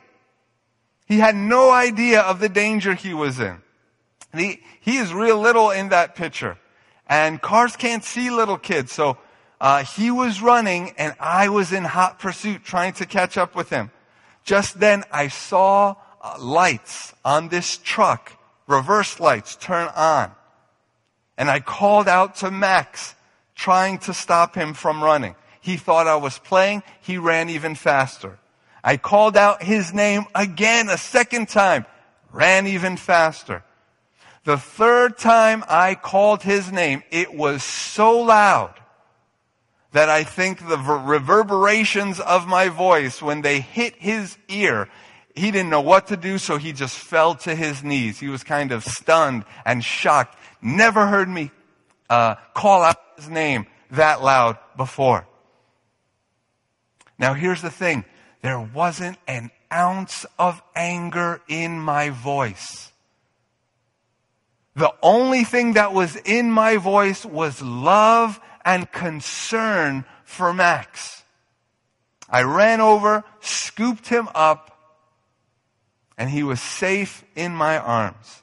He 1.07 1.19
had 1.19 1.35
no 1.35 1.71
idea 1.71 2.19
of 2.19 2.39
the 2.39 2.49
danger 2.49 2.93
he 2.93 3.13
was 3.13 3.39
in. 3.39 3.61
He, 4.35 4.61
he 4.81 4.97
is 4.97 5.13
real 5.13 5.39
little 5.39 5.71
in 5.71 5.89
that 5.89 6.15
picture. 6.15 6.57
And 7.07 7.41
cars 7.41 7.77
can't 7.77 8.03
see 8.03 8.29
little 8.29 8.57
kids. 8.57 8.91
So, 8.91 9.17
uh, 9.61 9.85
he 9.85 10.11
was 10.11 10.41
running 10.41 10.91
and 10.97 11.15
I 11.17 11.47
was 11.47 11.71
in 11.71 11.85
hot 11.85 12.19
pursuit 12.19 12.65
trying 12.65 12.93
to 12.93 13.05
catch 13.05 13.37
up 13.37 13.55
with 13.55 13.69
him. 13.69 13.91
Just 14.43 14.79
then 14.81 15.05
I 15.09 15.29
saw 15.29 15.95
uh, 16.21 16.35
lights 16.37 17.13
on 17.23 17.47
this 17.47 17.77
truck, 17.77 18.33
reverse 18.67 19.21
lights 19.21 19.55
turn 19.55 19.87
on. 19.95 20.33
And 21.37 21.49
I 21.49 21.59
called 21.59 22.07
out 22.07 22.37
to 22.37 22.51
Max, 22.51 23.15
trying 23.55 23.99
to 23.99 24.13
stop 24.13 24.55
him 24.55 24.73
from 24.73 25.03
running. 25.03 25.35
He 25.61 25.77
thought 25.77 26.07
I 26.07 26.15
was 26.15 26.37
playing. 26.39 26.83
He 27.01 27.17
ran 27.17 27.49
even 27.49 27.75
faster. 27.75 28.37
I 28.83 28.97
called 28.97 29.35
out 29.35 29.63
his 29.63 29.93
name 29.93 30.25
again 30.35 30.89
a 30.89 30.97
second 30.97 31.49
time, 31.49 31.85
ran 32.31 32.67
even 32.67 32.97
faster. 32.97 33.63
The 34.43 34.57
third 34.57 35.17
time 35.17 35.63
I 35.67 35.95
called 35.95 36.43
his 36.43 36.71
name, 36.71 37.01
it 37.09 37.33
was 37.33 37.63
so 37.63 38.19
loud 38.19 38.75
that 39.91 40.09
I 40.09 40.23
think 40.23 40.59
the 40.59 40.77
reverberations 40.77 42.19
of 42.19 42.47
my 42.47 42.69
voice, 42.69 43.21
when 43.21 43.41
they 43.41 43.59
hit 43.59 43.95
his 43.95 44.37
ear, 44.49 44.87
he 45.35 45.51
didn't 45.51 45.69
know 45.69 45.81
what 45.81 46.07
to 46.07 46.17
do, 46.17 46.37
so 46.37 46.57
he 46.57 46.71
just 46.71 46.97
fell 46.97 47.35
to 47.35 47.53
his 47.53 47.83
knees. 47.83 48.19
He 48.19 48.29
was 48.29 48.43
kind 48.43 48.71
of 48.71 48.83
stunned 48.85 49.43
and 49.65 49.83
shocked. 49.83 50.37
Never 50.61 51.07
heard 51.07 51.27
me 51.27 51.51
uh, 52.09 52.35
call 52.53 52.81
out 52.81 52.97
his 53.17 53.29
name 53.29 53.67
that 53.91 54.23
loud 54.23 54.57
before. 54.77 55.27
Now 57.19 57.33
here's 57.33 57.61
the 57.61 57.69
thing. 57.69 58.05
There 58.41 58.59
wasn't 58.59 59.17
an 59.27 59.51
ounce 59.71 60.25
of 60.39 60.61
anger 60.75 61.41
in 61.47 61.79
my 61.79 62.11
voice. 62.11 62.91
The 64.75 64.93
only 65.01 65.43
thing 65.43 65.73
that 65.73 65.93
was 65.93 66.15
in 66.15 66.51
my 66.51 66.77
voice 66.77 67.25
was 67.25 67.61
love 67.61 68.39
and 68.63 68.91
concern 68.91 70.05
for 70.23 70.53
Max. 70.53 71.23
I 72.29 72.43
ran 72.43 72.81
over, 72.81 73.23
scooped 73.39 74.07
him 74.07 74.27
up, 74.35 74.74
and 76.17 76.29
he 76.29 76.43
was 76.43 76.61
safe 76.61 77.23
in 77.35 77.53
my 77.53 77.77
arms. 77.77 78.41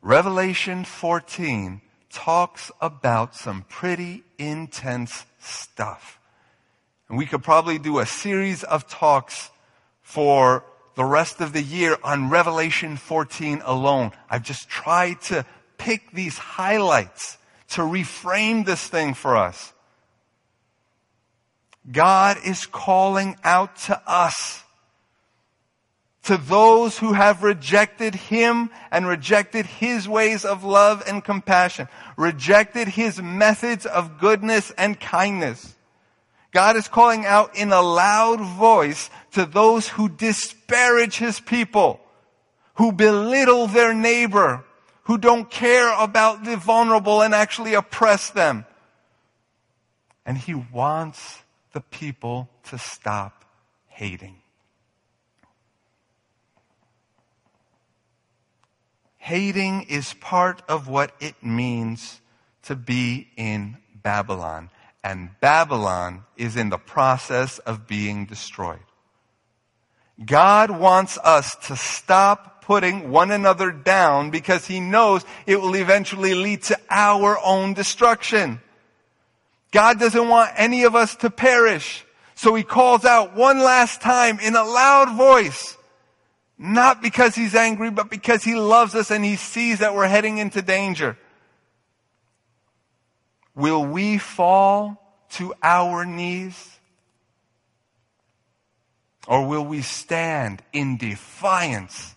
Revelation 0.00 0.84
14 0.84 1.80
talks 2.10 2.70
about 2.80 3.34
some 3.34 3.64
pretty 3.68 4.22
intense 4.38 5.26
stuff. 5.38 6.18
And 7.08 7.18
we 7.18 7.26
could 7.26 7.42
probably 7.42 7.78
do 7.78 7.98
a 7.98 8.06
series 8.06 8.64
of 8.64 8.88
talks 8.88 9.50
for 10.00 10.64
the 10.94 11.04
rest 11.04 11.40
of 11.40 11.52
the 11.52 11.62
year 11.62 11.96
on 12.02 12.30
Revelation 12.30 12.96
14 12.96 13.62
alone. 13.64 14.12
I've 14.28 14.42
just 14.42 14.68
tried 14.68 15.20
to 15.22 15.44
pick 15.78 16.10
these 16.12 16.38
highlights 16.38 17.38
to 17.68 17.82
reframe 17.82 18.64
this 18.66 18.86
thing 18.86 19.14
for 19.14 19.36
us. 19.36 19.72
God 21.90 22.38
is 22.44 22.66
calling 22.66 23.36
out 23.44 23.76
to 23.82 24.02
us, 24.06 24.62
to 26.28 26.36
those 26.36 26.98
who 26.98 27.14
have 27.14 27.42
rejected 27.42 28.14
Him 28.14 28.68
and 28.90 29.06
rejected 29.06 29.64
His 29.64 30.06
ways 30.06 30.44
of 30.44 30.62
love 30.62 31.02
and 31.06 31.24
compassion, 31.24 31.88
rejected 32.18 32.86
His 32.86 33.18
methods 33.22 33.86
of 33.86 34.18
goodness 34.18 34.70
and 34.76 35.00
kindness. 35.00 35.74
God 36.52 36.76
is 36.76 36.86
calling 36.86 37.24
out 37.24 37.56
in 37.56 37.72
a 37.72 37.80
loud 37.80 38.42
voice 38.42 39.08
to 39.32 39.46
those 39.46 39.88
who 39.88 40.10
disparage 40.10 41.16
His 41.16 41.40
people, 41.40 41.98
who 42.74 42.92
belittle 42.92 43.66
their 43.66 43.94
neighbor, 43.94 44.62
who 45.04 45.16
don't 45.16 45.50
care 45.50 45.98
about 45.98 46.44
the 46.44 46.58
vulnerable 46.58 47.22
and 47.22 47.34
actually 47.34 47.72
oppress 47.72 48.28
them. 48.28 48.66
And 50.26 50.36
he 50.36 50.52
wants 50.52 51.38
the 51.72 51.80
people 51.80 52.50
to 52.64 52.76
stop 52.76 53.46
hating. 53.86 54.42
Hating 59.28 59.82
is 59.90 60.14
part 60.14 60.62
of 60.70 60.88
what 60.88 61.12
it 61.20 61.34
means 61.42 62.22
to 62.62 62.74
be 62.74 63.28
in 63.36 63.76
Babylon. 64.02 64.70
And 65.04 65.38
Babylon 65.38 66.24
is 66.38 66.56
in 66.56 66.70
the 66.70 66.78
process 66.78 67.58
of 67.58 67.86
being 67.86 68.24
destroyed. 68.24 68.80
God 70.24 70.70
wants 70.70 71.18
us 71.18 71.56
to 71.66 71.76
stop 71.76 72.64
putting 72.64 73.10
one 73.10 73.30
another 73.30 73.70
down 73.70 74.30
because 74.30 74.66
he 74.66 74.80
knows 74.80 75.26
it 75.46 75.60
will 75.60 75.76
eventually 75.76 76.32
lead 76.32 76.62
to 76.62 76.80
our 76.88 77.38
own 77.44 77.74
destruction. 77.74 78.62
God 79.72 80.00
doesn't 80.00 80.28
want 80.30 80.52
any 80.56 80.84
of 80.84 80.94
us 80.94 81.14
to 81.16 81.28
perish. 81.28 82.02
So 82.34 82.54
he 82.54 82.62
calls 82.62 83.04
out 83.04 83.36
one 83.36 83.58
last 83.58 84.00
time 84.00 84.38
in 84.40 84.56
a 84.56 84.64
loud 84.64 85.14
voice. 85.18 85.77
Not 86.58 87.00
because 87.00 87.34
he's 87.34 87.54
angry, 87.54 87.90
but 87.90 88.10
because 88.10 88.42
he 88.42 88.56
loves 88.56 88.94
us 88.94 89.10
and 89.10 89.24
he 89.24 89.36
sees 89.36 89.78
that 89.78 89.94
we're 89.94 90.08
heading 90.08 90.38
into 90.38 90.60
danger. 90.60 91.16
Will 93.54 93.84
we 93.84 94.18
fall 94.18 95.00
to 95.30 95.54
our 95.62 96.04
knees? 96.04 96.78
Or 99.28 99.46
will 99.46 99.64
we 99.64 99.82
stand 99.82 100.62
in 100.72 100.96
defiance 100.96 102.16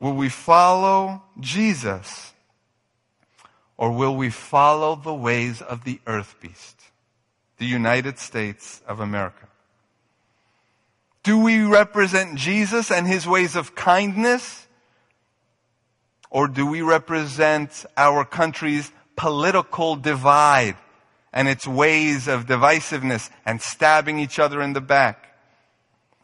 Will 0.00 0.14
we 0.14 0.30
follow 0.30 1.22
Jesus 1.38 2.32
or 3.76 3.92
will 3.92 4.16
we 4.16 4.30
follow 4.30 4.96
the 4.96 5.14
ways 5.14 5.60
of 5.60 5.84
the 5.84 6.00
earth 6.06 6.36
beast, 6.40 6.80
the 7.58 7.66
United 7.66 8.18
States 8.18 8.80
of 8.86 9.00
America? 9.00 9.46
Do 11.22 11.38
we 11.38 11.62
represent 11.64 12.36
Jesus 12.36 12.90
and 12.90 13.06
his 13.06 13.26
ways 13.26 13.56
of 13.56 13.74
kindness? 13.74 14.66
Or 16.30 16.48
do 16.48 16.66
we 16.66 16.80
represent 16.82 17.84
our 17.96 18.24
country's 18.24 18.90
political 19.16 19.96
divide 19.96 20.76
and 21.32 21.48
its 21.48 21.66
ways 21.66 22.28
of 22.28 22.46
divisiveness 22.46 23.30
and 23.44 23.60
stabbing 23.60 24.18
each 24.18 24.38
other 24.38 24.62
in 24.62 24.72
the 24.72 24.80
back? 24.80 25.26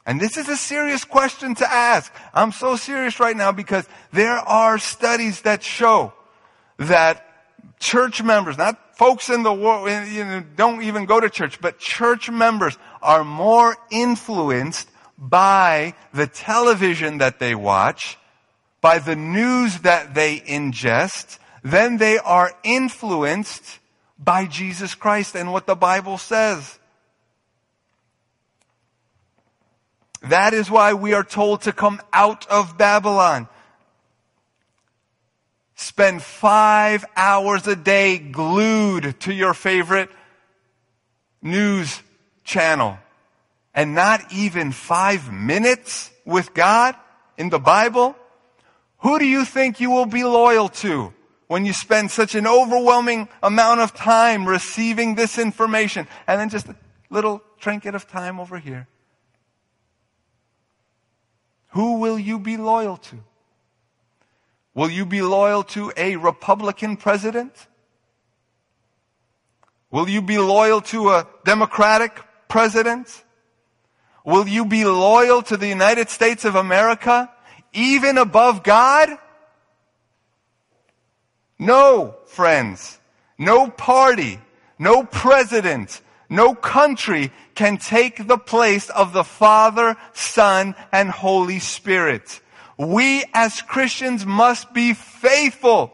And 0.06 0.20
this 0.20 0.36
is 0.36 0.48
a 0.48 0.56
serious 0.56 1.04
question 1.04 1.56
to 1.56 1.70
ask. 1.70 2.12
I'm 2.32 2.52
so 2.52 2.76
serious 2.76 3.18
right 3.18 3.36
now 3.36 3.50
because 3.50 3.88
there 4.12 4.38
are 4.38 4.78
studies 4.78 5.42
that 5.42 5.64
show 5.64 6.12
that 6.78 7.26
church 7.80 8.22
members, 8.22 8.56
not 8.56 8.78
folks 8.96 9.28
in 9.28 9.42
the 9.42 9.52
world, 9.52 9.88
you 10.08 10.24
know, 10.24 10.42
don't 10.56 10.82
even 10.82 11.04
go 11.04 11.20
to 11.20 11.30
church, 11.30 11.60
but 11.60 11.78
church 11.78 12.30
members 12.30 12.76
are 13.02 13.24
more 13.24 13.76
influenced 13.90 14.90
by 15.18 15.94
the 16.12 16.26
television 16.26 17.18
that 17.18 17.38
they 17.38 17.54
watch, 17.54 18.18
by 18.80 18.98
the 18.98 19.14
news 19.14 19.80
that 19.80 20.14
they 20.14 20.40
ingest, 20.40 21.38
than 21.62 21.98
they 21.98 22.18
are 22.18 22.52
influenced 22.64 23.78
by 24.18 24.46
Jesus 24.46 24.94
Christ 24.94 25.34
and 25.36 25.52
what 25.52 25.66
the 25.66 25.76
Bible 25.76 26.16
says. 26.16 26.78
That 30.22 30.54
is 30.54 30.70
why 30.70 30.94
we 30.94 31.12
are 31.12 31.22
told 31.22 31.62
to 31.62 31.72
come 31.72 32.00
out 32.12 32.46
of 32.48 32.78
Babylon. 32.78 33.48
Spend 35.76 36.22
five 36.22 37.04
hours 37.14 37.66
a 37.66 37.76
day 37.76 38.16
glued 38.16 39.20
to 39.20 39.32
your 39.32 39.52
favorite 39.52 40.10
news 41.42 42.02
channel 42.44 42.98
and 43.74 43.94
not 43.94 44.32
even 44.32 44.72
five 44.72 45.30
minutes 45.30 46.10
with 46.24 46.54
God 46.54 46.96
in 47.36 47.50
the 47.50 47.58
Bible. 47.58 48.16
Who 49.00 49.18
do 49.18 49.26
you 49.26 49.44
think 49.44 49.78
you 49.78 49.90
will 49.90 50.06
be 50.06 50.24
loyal 50.24 50.70
to 50.80 51.12
when 51.46 51.66
you 51.66 51.74
spend 51.74 52.10
such 52.10 52.34
an 52.34 52.46
overwhelming 52.46 53.28
amount 53.42 53.80
of 53.80 53.94
time 53.94 54.48
receiving 54.48 55.14
this 55.14 55.38
information 55.38 56.08
and 56.26 56.40
then 56.40 56.48
just 56.48 56.68
a 56.68 56.76
little 57.10 57.42
trinket 57.60 57.94
of 57.94 58.08
time 58.08 58.40
over 58.40 58.58
here? 58.58 58.88
Who 61.72 61.98
will 61.98 62.18
you 62.18 62.38
be 62.38 62.56
loyal 62.56 62.96
to? 62.96 63.16
Will 64.76 64.90
you 64.90 65.06
be 65.06 65.22
loyal 65.22 65.62
to 65.72 65.90
a 65.96 66.16
Republican 66.16 66.98
president? 66.98 67.66
Will 69.90 70.06
you 70.06 70.20
be 70.20 70.36
loyal 70.36 70.82
to 70.92 71.08
a 71.08 71.26
Democratic 71.46 72.12
president? 72.46 73.24
Will 74.22 74.46
you 74.46 74.66
be 74.66 74.84
loyal 74.84 75.40
to 75.44 75.56
the 75.56 75.66
United 75.66 76.10
States 76.10 76.44
of 76.44 76.56
America 76.56 77.32
even 77.72 78.18
above 78.18 78.62
God? 78.62 79.16
No, 81.58 82.16
friends. 82.26 82.98
No 83.38 83.70
party, 83.70 84.38
no 84.78 85.04
president, 85.04 86.02
no 86.28 86.54
country 86.54 87.32
can 87.54 87.78
take 87.78 88.26
the 88.26 88.36
place 88.36 88.90
of 88.90 89.14
the 89.14 89.24
Father, 89.24 89.96
Son, 90.12 90.74
and 90.92 91.10
Holy 91.10 91.60
Spirit. 91.60 92.42
We 92.78 93.24
as 93.32 93.62
Christians 93.62 94.26
must 94.26 94.74
be 94.74 94.92
faithful. 94.92 95.92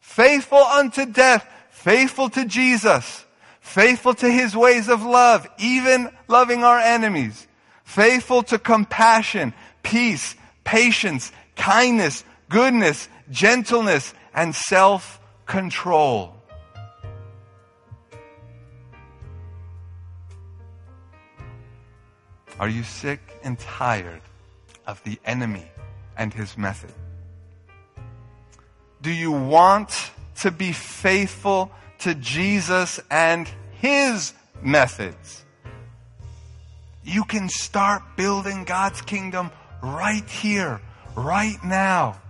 Faithful 0.00 0.58
unto 0.58 1.06
death. 1.06 1.46
Faithful 1.70 2.30
to 2.30 2.44
Jesus. 2.44 3.24
Faithful 3.60 4.14
to 4.14 4.30
His 4.30 4.56
ways 4.56 4.88
of 4.88 5.02
love, 5.02 5.48
even 5.58 6.10
loving 6.28 6.64
our 6.64 6.78
enemies. 6.78 7.46
Faithful 7.84 8.42
to 8.44 8.58
compassion, 8.58 9.52
peace, 9.82 10.34
patience, 10.64 11.30
kindness, 11.56 12.24
goodness, 12.48 13.08
gentleness, 13.30 14.14
and 14.34 14.54
self-control. 14.54 16.34
Are 22.58 22.68
you 22.68 22.82
sick 22.82 23.20
and 23.42 23.58
tired 23.58 24.22
of 24.86 25.02
the 25.04 25.18
enemy 25.24 25.64
and 26.16 26.32
his 26.32 26.56
method? 26.56 26.92
Do 29.02 29.10
you 29.10 29.32
want 29.32 30.10
to 30.36 30.50
be 30.50 30.72
faithful 30.72 31.70
to 32.00 32.14
Jesus 32.14 33.00
and 33.10 33.48
his 33.72 34.32
methods? 34.62 35.44
You 37.04 37.24
can 37.24 37.48
start 37.48 38.02
building 38.16 38.64
God's 38.64 39.02
kingdom 39.02 39.50
right 39.82 40.26
here, 40.28 40.80
right 41.14 41.62
now. 41.62 42.20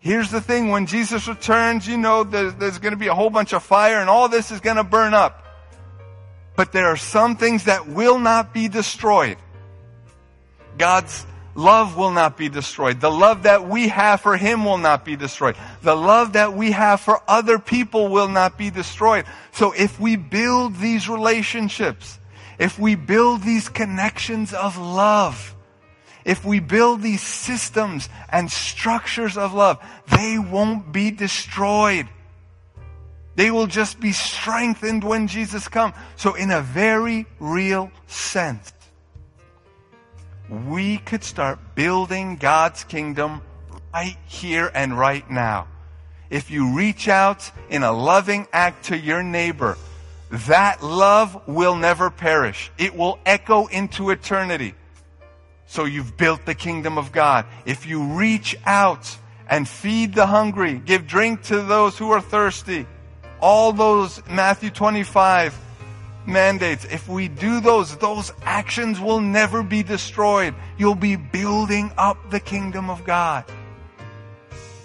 Here's 0.00 0.32
the 0.32 0.40
thing 0.40 0.70
when 0.70 0.86
Jesus 0.86 1.28
returns, 1.28 1.86
you 1.86 1.96
know 1.96 2.24
there's, 2.24 2.54
there's 2.54 2.78
going 2.80 2.92
to 2.92 2.98
be 2.98 3.06
a 3.06 3.14
whole 3.14 3.30
bunch 3.30 3.52
of 3.52 3.62
fire 3.62 4.00
and 4.00 4.10
all 4.10 4.28
this 4.28 4.50
is 4.50 4.58
going 4.58 4.76
to 4.76 4.84
burn 4.84 5.14
up. 5.14 5.46
But 6.56 6.72
there 6.72 6.86
are 6.86 6.96
some 6.96 7.36
things 7.36 7.64
that 7.64 7.86
will 7.86 8.18
not 8.18 8.52
be 8.52 8.66
destroyed. 8.66 9.38
God's 10.76 11.24
love 11.54 11.96
will 11.96 12.10
not 12.10 12.36
be 12.36 12.48
destroyed. 12.48 13.00
The 13.00 13.10
love 13.10 13.44
that 13.44 13.68
we 13.68 13.88
have 13.88 14.20
for 14.20 14.36
Him 14.36 14.64
will 14.64 14.78
not 14.78 15.04
be 15.04 15.16
destroyed. 15.16 15.56
The 15.82 15.94
love 15.94 16.34
that 16.34 16.54
we 16.54 16.72
have 16.72 17.00
for 17.00 17.20
other 17.28 17.58
people 17.58 18.08
will 18.08 18.28
not 18.28 18.58
be 18.58 18.70
destroyed. 18.70 19.24
So 19.52 19.72
if 19.72 20.00
we 20.00 20.16
build 20.16 20.76
these 20.76 21.08
relationships, 21.08 22.18
if 22.58 22.78
we 22.78 22.94
build 22.94 23.42
these 23.42 23.68
connections 23.68 24.52
of 24.52 24.76
love, 24.78 25.54
if 26.24 26.44
we 26.44 26.60
build 26.60 27.02
these 27.02 27.22
systems 27.22 28.08
and 28.28 28.50
structures 28.50 29.36
of 29.36 29.54
love, 29.54 29.82
they 30.16 30.38
won't 30.38 30.92
be 30.92 31.10
destroyed. 31.10 32.08
They 33.34 33.50
will 33.50 33.66
just 33.66 33.98
be 33.98 34.12
strengthened 34.12 35.04
when 35.04 35.26
Jesus 35.26 35.66
comes. 35.66 35.94
So 36.16 36.34
in 36.34 36.50
a 36.50 36.60
very 36.60 37.26
real 37.40 37.90
sense, 38.06 38.72
we 40.52 40.98
could 40.98 41.24
start 41.24 41.58
building 41.74 42.36
God's 42.36 42.84
kingdom 42.84 43.40
right 43.94 44.18
here 44.26 44.70
and 44.74 44.98
right 44.98 45.28
now. 45.30 45.66
If 46.28 46.50
you 46.50 46.74
reach 46.76 47.08
out 47.08 47.50
in 47.70 47.82
a 47.82 47.92
loving 47.92 48.46
act 48.52 48.86
to 48.86 48.98
your 48.98 49.22
neighbor, 49.22 49.78
that 50.30 50.82
love 50.82 51.46
will 51.46 51.74
never 51.74 52.10
perish. 52.10 52.70
It 52.78 52.94
will 52.94 53.18
echo 53.24 53.66
into 53.66 54.10
eternity. 54.10 54.74
So 55.66 55.84
you've 55.86 56.18
built 56.18 56.44
the 56.44 56.54
kingdom 56.54 56.98
of 56.98 57.12
God. 57.12 57.46
If 57.64 57.86
you 57.86 58.02
reach 58.02 58.54
out 58.66 59.16
and 59.48 59.66
feed 59.66 60.14
the 60.14 60.26
hungry, 60.26 60.74
give 60.84 61.06
drink 61.06 61.44
to 61.44 61.62
those 61.62 61.96
who 61.96 62.10
are 62.10 62.20
thirsty, 62.20 62.86
all 63.40 63.72
those 63.72 64.22
Matthew 64.28 64.68
25 64.68 65.58
mandates, 66.26 66.84
if 66.84 67.08
we 67.08 67.28
do 67.28 67.60
those, 67.60 67.96
those 67.96 68.32
actions 68.42 69.00
will 69.00 69.20
never 69.20 69.62
be 69.62 69.82
destroyed. 69.82 70.54
You'll 70.78 70.94
be 70.94 71.16
building 71.16 71.92
up 71.98 72.30
the 72.30 72.40
kingdom 72.40 72.90
of 72.90 73.04
God. 73.04 73.44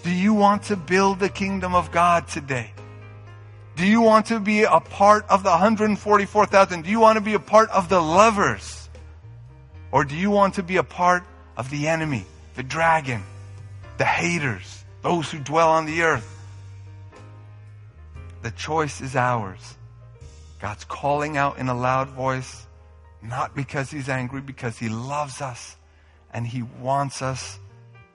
Do 0.02 0.10
you 0.10 0.34
want 0.34 0.64
to 0.64 0.76
build 0.76 1.18
the 1.18 1.28
kingdom 1.28 1.74
of 1.74 1.90
God 1.92 2.28
today? 2.28 2.72
Do 3.76 3.86
you 3.86 4.00
want 4.00 4.26
to 4.26 4.40
be 4.40 4.64
a 4.64 4.80
part 4.80 5.24
of 5.30 5.44
the 5.44 5.50
144,000? 5.50 6.82
Do 6.82 6.90
you 6.90 6.98
want 6.98 7.16
to 7.16 7.20
be 7.20 7.34
a 7.34 7.38
part 7.38 7.70
of 7.70 7.88
the 7.88 8.00
lovers? 8.00 8.88
Or 9.92 10.04
do 10.04 10.16
you 10.16 10.30
want 10.30 10.54
to 10.54 10.62
be 10.62 10.76
a 10.76 10.82
part 10.82 11.24
of 11.56 11.70
the 11.70 11.88
enemy, 11.88 12.26
the 12.56 12.62
dragon, 12.62 13.22
the 13.96 14.04
haters, 14.04 14.84
those 15.02 15.30
who 15.30 15.38
dwell 15.38 15.70
on 15.70 15.86
the 15.86 16.02
earth? 16.02 16.28
The 18.42 18.50
choice 18.50 19.00
is 19.00 19.14
ours. 19.14 19.77
God's 20.58 20.84
calling 20.84 21.36
out 21.36 21.58
in 21.58 21.68
a 21.68 21.74
loud 21.74 22.08
voice, 22.08 22.66
not 23.22 23.54
because 23.54 23.90
he's 23.90 24.08
angry, 24.08 24.40
because 24.40 24.78
he 24.78 24.88
loves 24.88 25.40
us 25.40 25.76
and 26.32 26.46
he 26.46 26.62
wants 26.62 27.22
us 27.22 27.58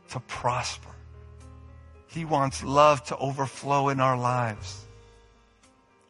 to 0.09 0.19
prosper. 0.21 0.89
He 2.07 2.25
wants 2.25 2.63
love 2.63 3.03
to 3.05 3.17
overflow 3.17 3.89
in 3.89 3.99
our 3.99 4.17
lives. 4.17 4.85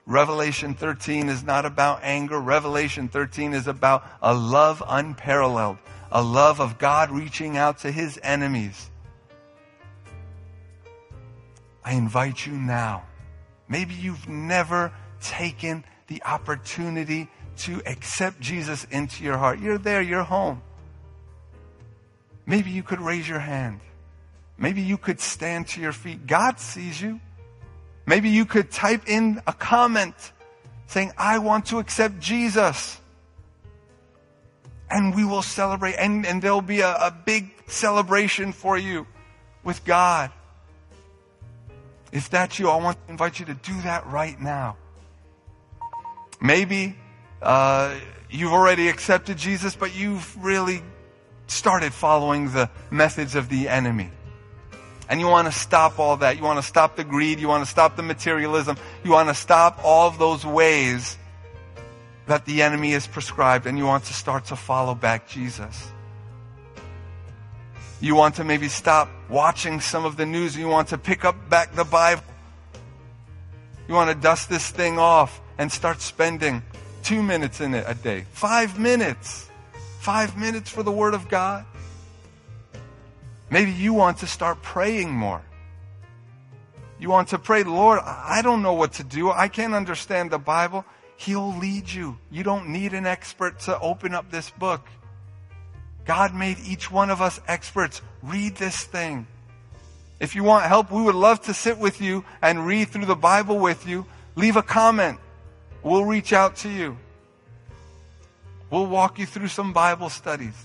Revelation 0.05 0.73
13 0.73 1.29
is 1.29 1.43
not 1.43 1.65
about 1.65 2.01
anger. 2.03 2.39
Revelation 2.39 3.07
13 3.07 3.53
is 3.53 3.67
about 3.67 4.05
a 4.21 4.33
love 4.33 4.83
unparalleled, 4.85 5.77
a 6.11 6.21
love 6.21 6.59
of 6.59 6.77
God 6.77 7.09
reaching 7.09 7.55
out 7.55 7.79
to 7.79 7.91
his 7.91 8.19
enemies. 8.21 8.89
I 11.85 11.93
invite 11.93 12.45
you 12.45 12.53
now. 12.53 13.03
Maybe 13.69 13.93
you've 13.93 14.27
never 14.27 14.91
taken 15.21 15.85
the 16.13 16.23
opportunity 16.23 17.27
to 17.57 17.81
accept 17.85 18.39
Jesus 18.39 18.85
into 18.91 19.23
your 19.23 19.37
heart. 19.37 19.59
You're 19.59 19.77
there, 19.77 20.01
you're 20.01 20.23
home. 20.23 20.61
Maybe 22.45 22.69
you 22.69 22.83
could 22.83 23.01
raise 23.01 23.27
your 23.27 23.39
hand. 23.39 23.79
Maybe 24.57 24.81
you 24.81 24.97
could 24.97 25.19
stand 25.19 25.67
to 25.69 25.81
your 25.81 25.91
feet. 25.91 26.27
God 26.27 26.59
sees 26.59 27.01
you. 27.01 27.19
Maybe 28.05 28.29
you 28.29 28.45
could 28.45 28.69
type 28.69 29.07
in 29.07 29.41
a 29.47 29.53
comment 29.53 30.13
saying, 30.87 31.13
I 31.17 31.39
want 31.39 31.67
to 31.67 31.79
accept 31.79 32.19
Jesus. 32.19 32.99
And 34.91 35.15
we 35.15 35.25
will 35.25 35.41
celebrate, 35.41 35.95
and, 35.95 36.25
and 36.25 36.41
there'll 36.41 36.61
be 36.61 36.81
a, 36.81 36.93
a 36.93 37.11
big 37.25 37.51
celebration 37.65 38.51
for 38.51 38.77
you 38.77 39.07
with 39.63 39.83
God. 39.85 40.31
If 42.11 42.29
that's 42.29 42.59
you, 42.59 42.69
I 42.69 42.75
want 42.75 43.03
to 43.05 43.11
invite 43.11 43.39
you 43.39 43.47
to 43.47 43.55
do 43.55 43.81
that 43.81 44.05
right 44.05 44.39
now. 44.39 44.77
Maybe 46.43 46.97
uh, 47.41 47.95
you've 48.29 48.51
already 48.51 48.89
accepted 48.89 49.37
Jesus, 49.37 49.77
but 49.77 49.95
you've 49.95 50.43
really 50.43 50.83
started 51.47 51.93
following 51.93 52.51
the 52.51 52.69
methods 52.91 53.35
of 53.35 53.47
the 53.47 53.69
enemy. 53.69 54.11
And 55.07 55.21
you 55.21 55.27
want 55.27 55.47
to 55.47 55.57
stop 55.57 55.99
all 55.99 56.17
that. 56.17 56.35
You 56.35 56.43
want 56.43 56.59
to 56.59 56.67
stop 56.67 56.97
the 56.97 57.05
greed. 57.05 57.39
You 57.39 57.47
want 57.47 57.63
to 57.63 57.69
stop 57.69 57.95
the 57.95 58.03
materialism. 58.03 58.75
You 59.05 59.11
want 59.11 59.29
to 59.29 59.35
stop 59.35 59.79
all 59.85 60.09
of 60.09 60.17
those 60.17 60.45
ways 60.45 61.17
that 62.27 62.45
the 62.45 62.61
enemy 62.61 62.91
has 62.91 63.07
prescribed. 63.07 63.65
And 63.65 63.77
you 63.77 63.85
want 63.85 64.03
to 64.05 64.13
start 64.13 64.45
to 64.45 64.57
follow 64.57 64.95
back 64.95 65.29
Jesus. 65.29 65.91
You 68.01 68.15
want 68.15 68.35
to 68.35 68.43
maybe 68.43 68.67
stop 68.67 69.09
watching 69.29 69.79
some 69.79 70.03
of 70.03 70.17
the 70.17 70.25
news. 70.25 70.57
You 70.57 70.67
want 70.67 70.89
to 70.89 70.97
pick 70.97 71.23
up 71.23 71.49
back 71.49 71.73
the 71.73 71.85
Bible. 71.85 72.23
You 73.87 73.93
want 73.93 74.09
to 74.09 74.15
dust 74.15 74.49
this 74.49 74.69
thing 74.69 74.99
off 74.99 75.39
and 75.63 75.71
start 75.71 76.01
spending 76.01 76.61
two 77.03 77.23
minutes 77.23 77.61
in 77.61 77.73
it 77.73 77.85
a 77.87 77.95
day. 77.95 78.25
Five 78.33 78.77
minutes. 78.77 79.49
Five 80.01 80.37
minutes 80.37 80.69
for 80.69 80.83
the 80.83 80.91
Word 80.91 81.13
of 81.13 81.29
God. 81.29 81.65
Maybe 83.49 83.71
you 83.71 83.93
want 83.93 84.17
to 84.17 84.27
start 84.27 84.61
praying 84.61 85.09
more. 85.09 85.41
You 86.99 87.09
want 87.09 87.29
to 87.29 87.39
pray, 87.39 87.63
Lord, 87.63 88.01
I 88.03 88.41
don't 88.43 88.61
know 88.61 88.73
what 88.73 88.91
to 88.93 89.05
do. 89.05 89.31
I 89.31 89.47
can't 89.47 89.73
understand 89.73 90.31
the 90.31 90.37
Bible. 90.37 90.83
He'll 91.15 91.55
lead 91.55 91.89
you. 91.89 92.17
You 92.29 92.43
don't 92.43 92.67
need 92.67 92.93
an 92.93 93.05
expert 93.05 93.61
to 93.61 93.79
open 93.79 94.13
up 94.13 94.31
this 94.31 94.49
book. 94.49 94.85
God 96.03 96.35
made 96.35 96.57
each 96.59 96.91
one 96.91 97.09
of 97.09 97.21
us 97.21 97.39
experts. 97.47 98.01
Read 98.21 98.57
this 98.57 98.83
thing. 98.83 99.27
If 100.19 100.35
you 100.35 100.43
want 100.43 100.65
help, 100.65 100.91
we 100.91 101.01
would 101.01 101.15
love 101.15 101.39
to 101.43 101.53
sit 101.53 101.77
with 101.77 102.01
you 102.01 102.25
and 102.41 102.67
read 102.67 102.89
through 102.89 103.05
the 103.05 103.15
Bible 103.15 103.59
with 103.59 103.87
you. 103.87 104.05
Leave 104.35 104.57
a 104.57 104.61
comment. 104.61 105.19
We'll 105.83 106.05
reach 106.05 106.33
out 106.33 106.55
to 106.57 106.69
you. 106.69 106.97
We'll 108.69 108.87
walk 108.87 109.19
you 109.19 109.25
through 109.25 109.49
some 109.49 109.73
Bible 109.73 110.09
studies 110.09 110.55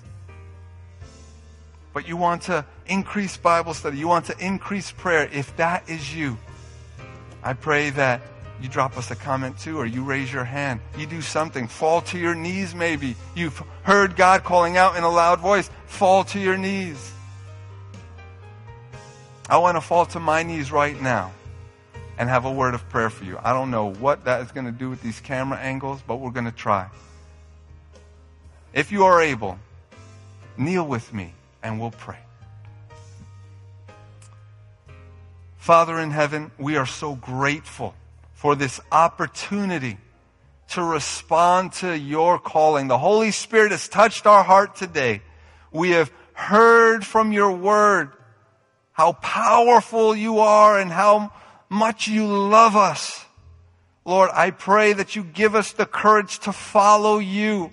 but 1.98 2.06
you 2.06 2.16
want 2.16 2.42
to 2.42 2.64
increase 2.86 3.36
Bible 3.36 3.74
study, 3.74 3.98
you 3.98 4.06
want 4.06 4.26
to 4.26 4.38
increase 4.38 4.92
prayer, 4.92 5.28
if 5.32 5.56
that 5.56 5.88
is 5.88 6.14
you, 6.14 6.38
I 7.42 7.54
pray 7.54 7.90
that 7.90 8.22
you 8.62 8.68
drop 8.68 8.96
us 8.96 9.10
a 9.10 9.16
comment 9.16 9.58
too, 9.58 9.78
or 9.78 9.84
you 9.84 10.04
raise 10.04 10.32
your 10.32 10.44
hand. 10.44 10.80
You 10.96 11.06
do 11.06 11.20
something. 11.20 11.66
Fall 11.66 12.00
to 12.02 12.16
your 12.16 12.36
knees, 12.36 12.72
maybe. 12.72 13.16
You've 13.34 13.60
heard 13.82 14.14
God 14.14 14.44
calling 14.44 14.76
out 14.76 14.96
in 14.96 15.02
a 15.02 15.08
loud 15.08 15.40
voice. 15.40 15.70
Fall 15.86 16.22
to 16.22 16.38
your 16.38 16.56
knees. 16.56 17.12
I 19.48 19.58
want 19.58 19.76
to 19.76 19.80
fall 19.80 20.06
to 20.06 20.20
my 20.20 20.44
knees 20.44 20.70
right 20.70 21.00
now 21.02 21.32
and 22.18 22.28
have 22.28 22.44
a 22.44 22.52
word 22.52 22.74
of 22.74 22.86
prayer 22.88 23.08
for 23.08 23.24
you. 23.24 23.38
I 23.42 23.52
don't 23.52 23.70
know 23.70 23.92
what 23.92 24.24
that 24.24 24.42
is 24.42 24.50
going 24.50 24.66
to 24.66 24.72
do 24.72 24.90
with 24.90 25.00
these 25.00 25.20
camera 25.20 25.58
angles, 25.58 26.02
but 26.06 26.16
we're 26.16 26.32
going 26.32 26.46
to 26.46 26.52
try. 26.52 26.88
If 28.74 28.90
you 28.90 29.04
are 29.04 29.22
able, 29.22 29.58
kneel 30.56 30.86
with 30.86 31.14
me 31.14 31.32
and 31.62 31.80
we'll 31.80 31.92
pray. 31.92 32.18
Father 35.56 35.98
in 36.00 36.10
heaven, 36.10 36.50
we 36.58 36.76
are 36.76 36.86
so 36.86 37.14
grateful 37.14 37.94
for 38.34 38.56
this 38.56 38.80
opportunity 38.90 39.98
to 40.70 40.82
respond 40.82 41.72
to 41.74 41.96
your 41.96 42.38
calling. 42.38 42.88
The 42.88 42.98
Holy 42.98 43.30
Spirit 43.30 43.70
has 43.70 43.88
touched 43.88 44.26
our 44.26 44.42
heart 44.42 44.76
today. 44.76 45.22
We 45.70 45.90
have 45.90 46.10
heard 46.32 47.06
from 47.06 47.32
your 47.32 47.52
word 47.52 48.12
how 48.92 49.12
powerful 49.12 50.16
you 50.16 50.40
are 50.40 50.78
and 50.78 50.90
how 50.90 51.32
much 51.68 52.08
you 52.08 52.26
love 52.26 52.76
us. 52.76 53.24
Lord, 54.04 54.30
I 54.32 54.50
pray 54.50 54.92
that 54.94 55.16
you 55.16 55.22
give 55.22 55.54
us 55.54 55.72
the 55.72 55.86
courage 55.86 56.38
to 56.40 56.52
follow 56.52 57.18
you 57.18 57.72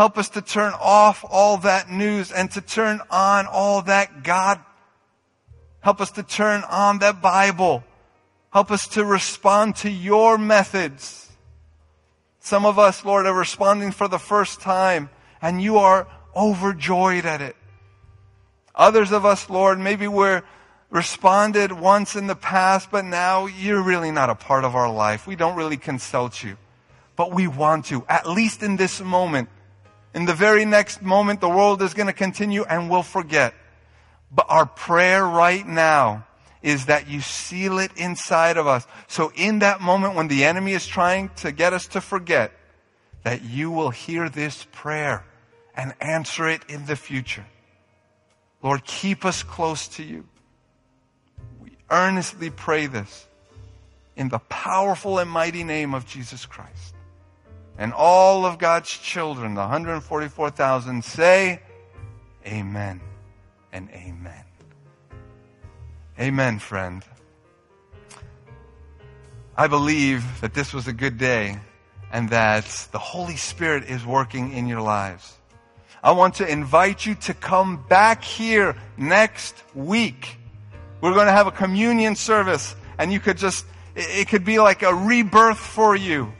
Help 0.00 0.16
us 0.16 0.30
to 0.30 0.40
turn 0.40 0.72
off 0.80 1.24
all 1.28 1.58
that 1.58 1.90
news 1.90 2.30
and 2.32 2.50
to 2.52 2.60
turn 2.60 3.00
on 3.10 3.46
all 3.46 3.82
that 3.82 4.22
God. 4.22 4.60
Help 5.80 6.00
us 6.00 6.10
to 6.12 6.22
turn 6.22 6.62
on 6.70 7.00
that 7.00 7.20
Bible. 7.20 7.84
Help 8.50 8.70
us 8.70 8.88
to 8.88 9.04
respond 9.04 9.76
to 9.76 9.90
your 9.90 10.38
methods. 10.38 11.30
Some 12.38 12.64
of 12.64 12.78
us, 12.78 13.04
Lord, 13.04 13.26
are 13.26 13.34
responding 13.34 13.90
for 13.92 14.08
the 14.08 14.18
first 14.18 14.60
time 14.60 15.10
and 15.42 15.60
you 15.60 15.78
are 15.78 16.06
overjoyed 16.34 17.26
at 17.26 17.42
it. 17.42 17.56
Others 18.74 19.12
of 19.12 19.26
us, 19.26 19.50
Lord, 19.50 19.78
maybe 19.78 20.06
we're 20.08 20.42
responded 20.90 21.72
once 21.72 22.16
in 22.16 22.26
the 22.26 22.34
past, 22.34 22.90
but 22.90 23.04
now 23.04 23.46
you're 23.46 23.82
really 23.82 24.10
not 24.10 24.28
a 24.28 24.34
part 24.34 24.64
of 24.64 24.74
our 24.74 24.92
life. 24.92 25.26
We 25.26 25.36
don't 25.36 25.56
really 25.56 25.76
consult 25.76 26.42
you. 26.42 26.56
But 27.16 27.32
we 27.32 27.46
want 27.46 27.86
to, 27.86 28.04
at 28.08 28.28
least 28.28 28.62
in 28.62 28.76
this 28.76 29.00
moment. 29.00 29.48
In 30.14 30.24
the 30.24 30.34
very 30.34 30.64
next 30.64 31.02
moment, 31.02 31.40
the 31.40 31.48
world 31.48 31.80
is 31.82 31.94
going 31.94 32.08
to 32.08 32.12
continue 32.12 32.64
and 32.64 32.90
we'll 32.90 33.04
forget. 33.04 33.54
But 34.32 34.46
our 34.48 34.66
prayer 34.66 35.24
right 35.24 35.66
now 35.66 36.26
is 36.62 36.86
that 36.86 37.08
you 37.08 37.20
seal 37.20 37.78
it 37.78 37.92
inside 37.96 38.56
of 38.56 38.66
us. 38.66 38.86
So 39.06 39.32
in 39.34 39.60
that 39.60 39.80
moment 39.80 40.14
when 40.14 40.28
the 40.28 40.44
enemy 40.44 40.72
is 40.72 40.86
trying 40.86 41.30
to 41.36 41.52
get 41.52 41.72
us 41.72 41.86
to 41.88 42.00
forget, 42.00 42.52
that 43.22 43.42
you 43.42 43.70
will 43.70 43.90
hear 43.90 44.28
this 44.28 44.66
prayer 44.72 45.24
and 45.76 45.94
answer 46.00 46.48
it 46.48 46.62
in 46.68 46.86
the 46.86 46.96
future. 46.96 47.46
Lord, 48.62 48.84
keep 48.84 49.24
us 49.24 49.42
close 49.42 49.88
to 49.88 50.02
you. 50.02 50.24
Earnestly 51.90 52.50
pray 52.50 52.86
this 52.86 53.26
in 54.16 54.28
the 54.28 54.38
powerful 54.38 55.18
and 55.18 55.30
mighty 55.30 55.64
name 55.64 55.94
of 55.94 56.06
Jesus 56.06 56.46
Christ. 56.46 56.94
And 57.78 57.92
all 57.92 58.44
of 58.44 58.58
God's 58.58 58.90
children, 58.90 59.54
the 59.54 59.60
144,000, 59.60 61.02
say, 61.02 61.60
Amen 62.46 63.00
and 63.72 63.88
Amen. 63.90 64.44
Amen, 66.18 66.58
friend. 66.58 67.02
I 69.56 69.66
believe 69.66 70.40
that 70.40 70.54
this 70.54 70.72
was 70.72 70.86
a 70.86 70.92
good 70.92 71.18
day 71.18 71.58
and 72.12 72.28
that 72.30 72.88
the 72.92 72.98
Holy 72.98 73.36
Spirit 73.36 73.84
is 73.84 74.04
working 74.04 74.52
in 74.52 74.66
your 74.66 74.80
lives. 74.80 75.36
I 76.02 76.12
want 76.12 76.34
to 76.36 76.46
invite 76.46 77.04
you 77.04 77.14
to 77.14 77.34
come 77.34 77.84
back 77.88 78.24
here 78.24 78.76
next 78.96 79.54
week. 79.74 80.36
We're 81.00 81.14
going 81.14 81.26
to 81.26 81.32
have 81.32 81.46
a 81.46 81.52
communion 81.52 82.14
service 82.14 82.74
and 82.98 83.12
you 83.12 83.20
could 83.20 83.38
just, 83.38 83.64
it 83.96 84.28
could 84.28 84.44
be 84.44 84.58
like 84.58 84.82
a 84.82 84.94
rebirth 84.94 85.58
for 85.58 85.96
you. 85.96 86.32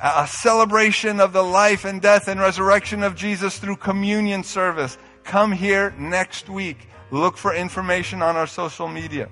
A 0.00 0.26
celebration 0.26 1.20
of 1.20 1.32
the 1.32 1.42
life 1.42 1.84
and 1.84 2.02
death 2.02 2.28
and 2.28 2.40
resurrection 2.40 3.02
of 3.02 3.14
Jesus 3.14 3.58
through 3.58 3.76
communion 3.76 4.42
service. 4.42 4.98
Come 5.24 5.52
here 5.52 5.94
next 5.96 6.48
week. 6.48 6.88
Look 7.10 7.36
for 7.36 7.54
information 7.54 8.20
on 8.20 8.36
our 8.36 8.46
social 8.46 8.88
media. 8.88 9.28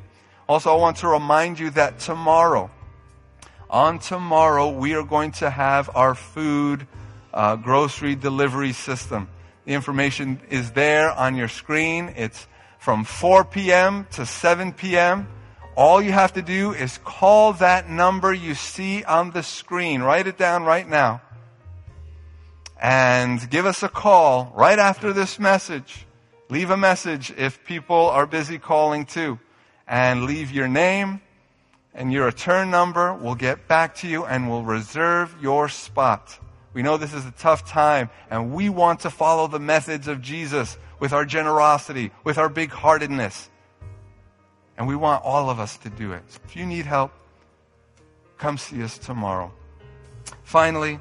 Also, 0.48 0.72
I 0.72 0.76
want 0.76 0.98
to 0.98 1.08
remind 1.08 1.58
you 1.58 1.70
that 1.70 1.98
tomorrow, 1.98 2.70
on 3.68 3.98
tomorrow, 3.98 4.70
we 4.70 4.94
are 4.94 5.04
going 5.04 5.32
to 5.32 5.50
have 5.50 5.90
our 5.94 6.14
food 6.14 6.86
uh, 7.32 7.56
grocery 7.56 8.14
delivery 8.14 8.72
system. 8.72 9.28
The 9.64 9.74
information 9.74 10.40
is 10.50 10.72
there 10.72 11.10
on 11.10 11.36
your 11.36 11.48
screen. 11.48 12.12
It's 12.16 12.46
from 12.80 13.04
4 13.04 13.44
p.m. 13.44 14.06
to 14.12 14.24
7 14.24 14.72
p.m. 14.72 15.28
All 15.76 16.00
you 16.00 16.12
have 16.12 16.32
to 16.32 16.42
do 16.42 16.72
is 16.72 16.98
call 17.04 17.52
that 17.54 17.90
number 17.90 18.32
you 18.32 18.54
see 18.54 19.04
on 19.04 19.32
the 19.32 19.42
screen. 19.42 20.00
Write 20.00 20.26
it 20.26 20.38
down 20.38 20.64
right 20.64 20.88
now. 20.88 21.20
And 22.80 23.48
give 23.50 23.66
us 23.66 23.82
a 23.82 23.88
call 23.90 24.50
right 24.56 24.78
after 24.78 25.12
this 25.12 25.38
message. 25.38 26.06
Leave 26.48 26.70
a 26.70 26.76
message 26.76 27.30
if 27.36 27.62
people 27.64 28.08
are 28.08 28.26
busy 28.26 28.58
calling 28.58 29.04
too. 29.04 29.38
And 29.86 30.24
leave 30.24 30.50
your 30.50 30.66
name 30.66 31.20
and 31.92 32.10
your 32.10 32.24
return 32.24 32.70
number. 32.70 33.12
We'll 33.12 33.34
get 33.34 33.68
back 33.68 33.96
to 33.96 34.08
you 34.08 34.24
and 34.24 34.48
we'll 34.48 34.64
reserve 34.64 35.36
your 35.42 35.68
spot. 35.68 36.38
We 36.72 36.82
know 36.82 36.96
this 36.96 37.12
is 37.12 37.26
a 37.26 37.32
tough 37.32 37.68
time, 37.68 38.10
and 38.30 38.52
we 38.52 38.68
want 38.68 39.00
to 39.00 39.10
follow 39.10 39.48
the 39.48 39.58
methods 39.58 40.06
of 40.06 40.22
Jesus 40.22 40.78
with 41.00 41.12
our 41.12 41.24
generosity, 41.24 42.12
with 42.22 42.38
our 42.38 42.48
big 42.48 42.70
heartedness. 42.70 43.50
And 44.76 44.86
we 44.86 44.94
want 44.94 45.24
all 45.24 45.50
of 45.50 45.58
us 45.58 45.76
to 45.78 45.90
do 45.90 46.12
it. 46.12 46.22
So 46.28 46.40
if 46.44 46.54
you 46.54 46.64
need 46.64 46.86
help, 46.86 47.10
come 48.38 48.56
see 48.56 48.82
us 48.82 48.96
tomorrow. 48.98 49.52
Finally, 50.44 51.00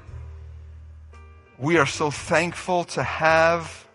we 1.58 1.78
are 1.78 1.86
so 1.86 2.10
thankful 2.10 2.86
to 2.86 3.04
have 3.04 3.88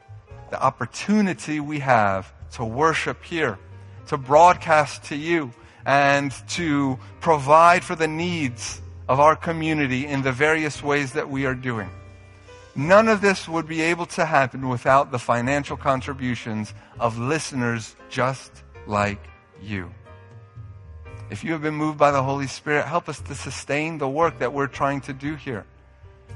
the 0.51 0.63
opportunity 0.63 1.61
we 1.61 1.81
have 1.81 2.33
to 2.53 2.65
worship 2.65 3.25
here, 3.25 3.59
to 4.07 4.17
broadcast 4.17 5.05
to 5.05 5.17
you, 5.17 5.53
and 5.87 6.33
to 6.49 6.99
provide 7.21 7.83
for 7.83 7.95
the 7.95 8.09
needs 8.09 8.81
of 9.09 9.21
our 9.21 9.37
community 9.37 10.07
in 10.07 10.23
the 10.23 10.33
various 10.33 10.83
ways 10.83 11.13
that 11.13 11.29
we 11.29 11.47
are 11.47 11.55
doing. 11.55 11.91
None 12.77 13.09
of 13.09 13.21
this 13.21 13.49
would 13.49 13.69
be 13.69 13.81
able 13.83 14.07
to 14.07 14.25
happen 14.25 14.69
without 14.69 15.13
the 15.13 15.19
financial 15.19 15.77
contributions 15.77 16.75
of 16.99 17.19
listeners 17.19 17.95
just 18.11 18.65
like 18.87 19.21
you. 19.63 19.93
If 21.31 21.45
you 21.45 21.53
have 21.53 21.63
been 21.63 21.75
moved 21.75 21.99
by 21.99 22.11
the 22.11 22.23
Holy 22.23 22.49
Spirit, 22.49 22.87
help 22.87 23.09
us 23.09 23.21
to 23.21 23.35
sustain 23.35 23.99
the 23.99 24.09
work 24.09 24.39
that 24.41 24.53
we're 24.53 24.67
trying 24.67 25.01
to 25.03 25.13
do 25.13 25.37
here. 25.37 25.65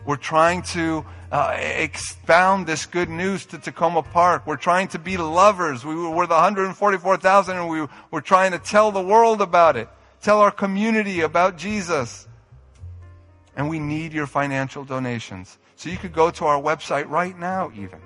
We're 0.06 0.16
trying 0.16 0.62
to 0.62 1.04
uh, 1.30 1.56
expound 1.58 2.66
this 2.66 2.86
good 2.86 3.10
news 3.10 3.44
to 3.46 3.58
Takoma 3.58 4.08
Park. 4.10 4.46
We're 4.46 4.56
trying 4.56 4.88
to 4.88 4.98
be 4.98 5.16
lovers. 5.16 5.84
We 5.84 5.94
were 5.94 6.26
the 6.26 6.34
144,000 6.34 7.56
and 7.56 7.68
we 7.68 7.86
were 8.10 8.20
trying 8.20 8.52
to 8.52 8.58
tell 8.58 8.90
the 8.90 9.02
world 9.02 9.42
about 9.42 9.76
it, 9.76 9.88
tell 10.22 10.40
our 10.40 10.50
community 10.50 11.20
about 11.20 11.58
Jesus 11.58 12.26
and 13.56 13.68
we 13.68 13.78
need 13.78 14.12
your 14.12 14.26
financial 14.26 14.84
donations. 14.84 15.58
So 15.78 15.88
you 15.90 15.96
could 15.96 16.12
go 16.12 16.30
to 16.32 16.44
our 16.44 16.60
website 16.60 17.08
right 17.08 17.38
now, 17.38 17.70
even 17.72 18.00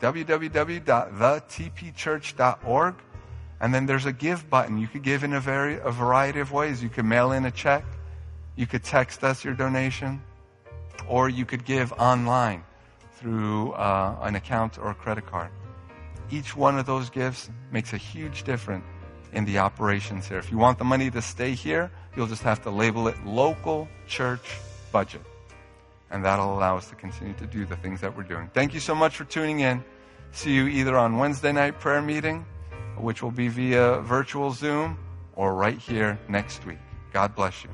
www.thetpchurch.org, 0.00 2.94
and 3.60 3.74
then 3.74 3.84
there's 3.84 4.06
a 4.06 4.12
give 4.12 4.48
button. 4.48 4.78
You 4.78 4.88
could 4.88 5.02
give 5.02 5.22
in 5.22 5.34
a, 5.34 5.40
very, 5.40 5.78
a 5.80 5.90
variety 5.90 6.40
of 6.40 6.50
ways. 6.50 6.82
You 6.82 6.88
could 6.88 7.04
mail 7.04 7.32
in 7.32 7.44
a 7.44 7.50
check, 7.50 7.84
you 8.56 8.66
could 8.66 8.82
text 8.82 9.22
us 9.22 9.44
your 9.44 9.52
donation, 9.52 10.22
or 11.08 11.28
you 11.28 11.44
could 11.44 11.66
give 11.66 11.92
online 11.92 12.64
through 13.16 13.72
uh, 13.72 14.16
an 14.22 14.34
account 14.34 14.78
or 14.78 14.90
a 14.90 14.94
credit 14.94 15.26
card. 15.26 15.50
Each 16.30 16.56
one 16.56 16.78
of 16.78 16.86
those 16.86 17.10
gifts 17.10 17.50
makes 17.70 17.92
a 17.92 17.98
huge 17.98 18.44
difference 18.44 18.86
in 19.34 19.44
the 19.44 19.58
operations 19.58 20.26
here. 20.26 20.38
If 20.38 20.50
you 20.50 20.56
want 20.56 20.78
the 20.78 20.84
money 20.84 21.10
to 21.10 21.20
stay 21.20 21.52
here, 21.52 21.90
you'll 22.16 22.28
just 22.28 22.44
have 22.44 22.62
to 22.62 22.70
label 22.70 23.08
it 23.08 23.26
local 23.26 23.88
church 24.06 24.56
budget. 24.90 25.20
And 26.10 26.24
that'll 26.24 26.52
allow 26.54 26.76
us 26.76 26.88
to 26.88 26.94
continue 26.96 27.34
to 27.34 27.46
do 27.46 27.64
the 27.64 27.76
things 27.76 28.00
that 28.00 28.16
we're 28.16 28.24
doing. 28.24 28.50
Thank 28.52 28.74
you 28.74 28.80
so 28.80 28.94
much 28.94 29.16
for 29.16 29.24
tuning 29.24 29.60
in. 29.60 29.84
See 30.32 30.52
you 30.52 30.66
either 30.66 30.96
on 30.96 31.18
Wednesday 31.18 31.52
night 31.52 31.78
prayer 31.78 32.02
meeting, 32.02 32.44
which 32.96 33.22
will 33.22 33.30
be 33.30 33.48
via 33.48 34.00
virtual 34.00 34.52
Zoom, 34.52 34.98
or 35.36 35.54
right 35.54 35.78
here 35.78 36.18
next 36.28 36.66
week. 36.66 36.78
God 37.12 37.34
bless 37.34 37.64
you. 37.64 37.70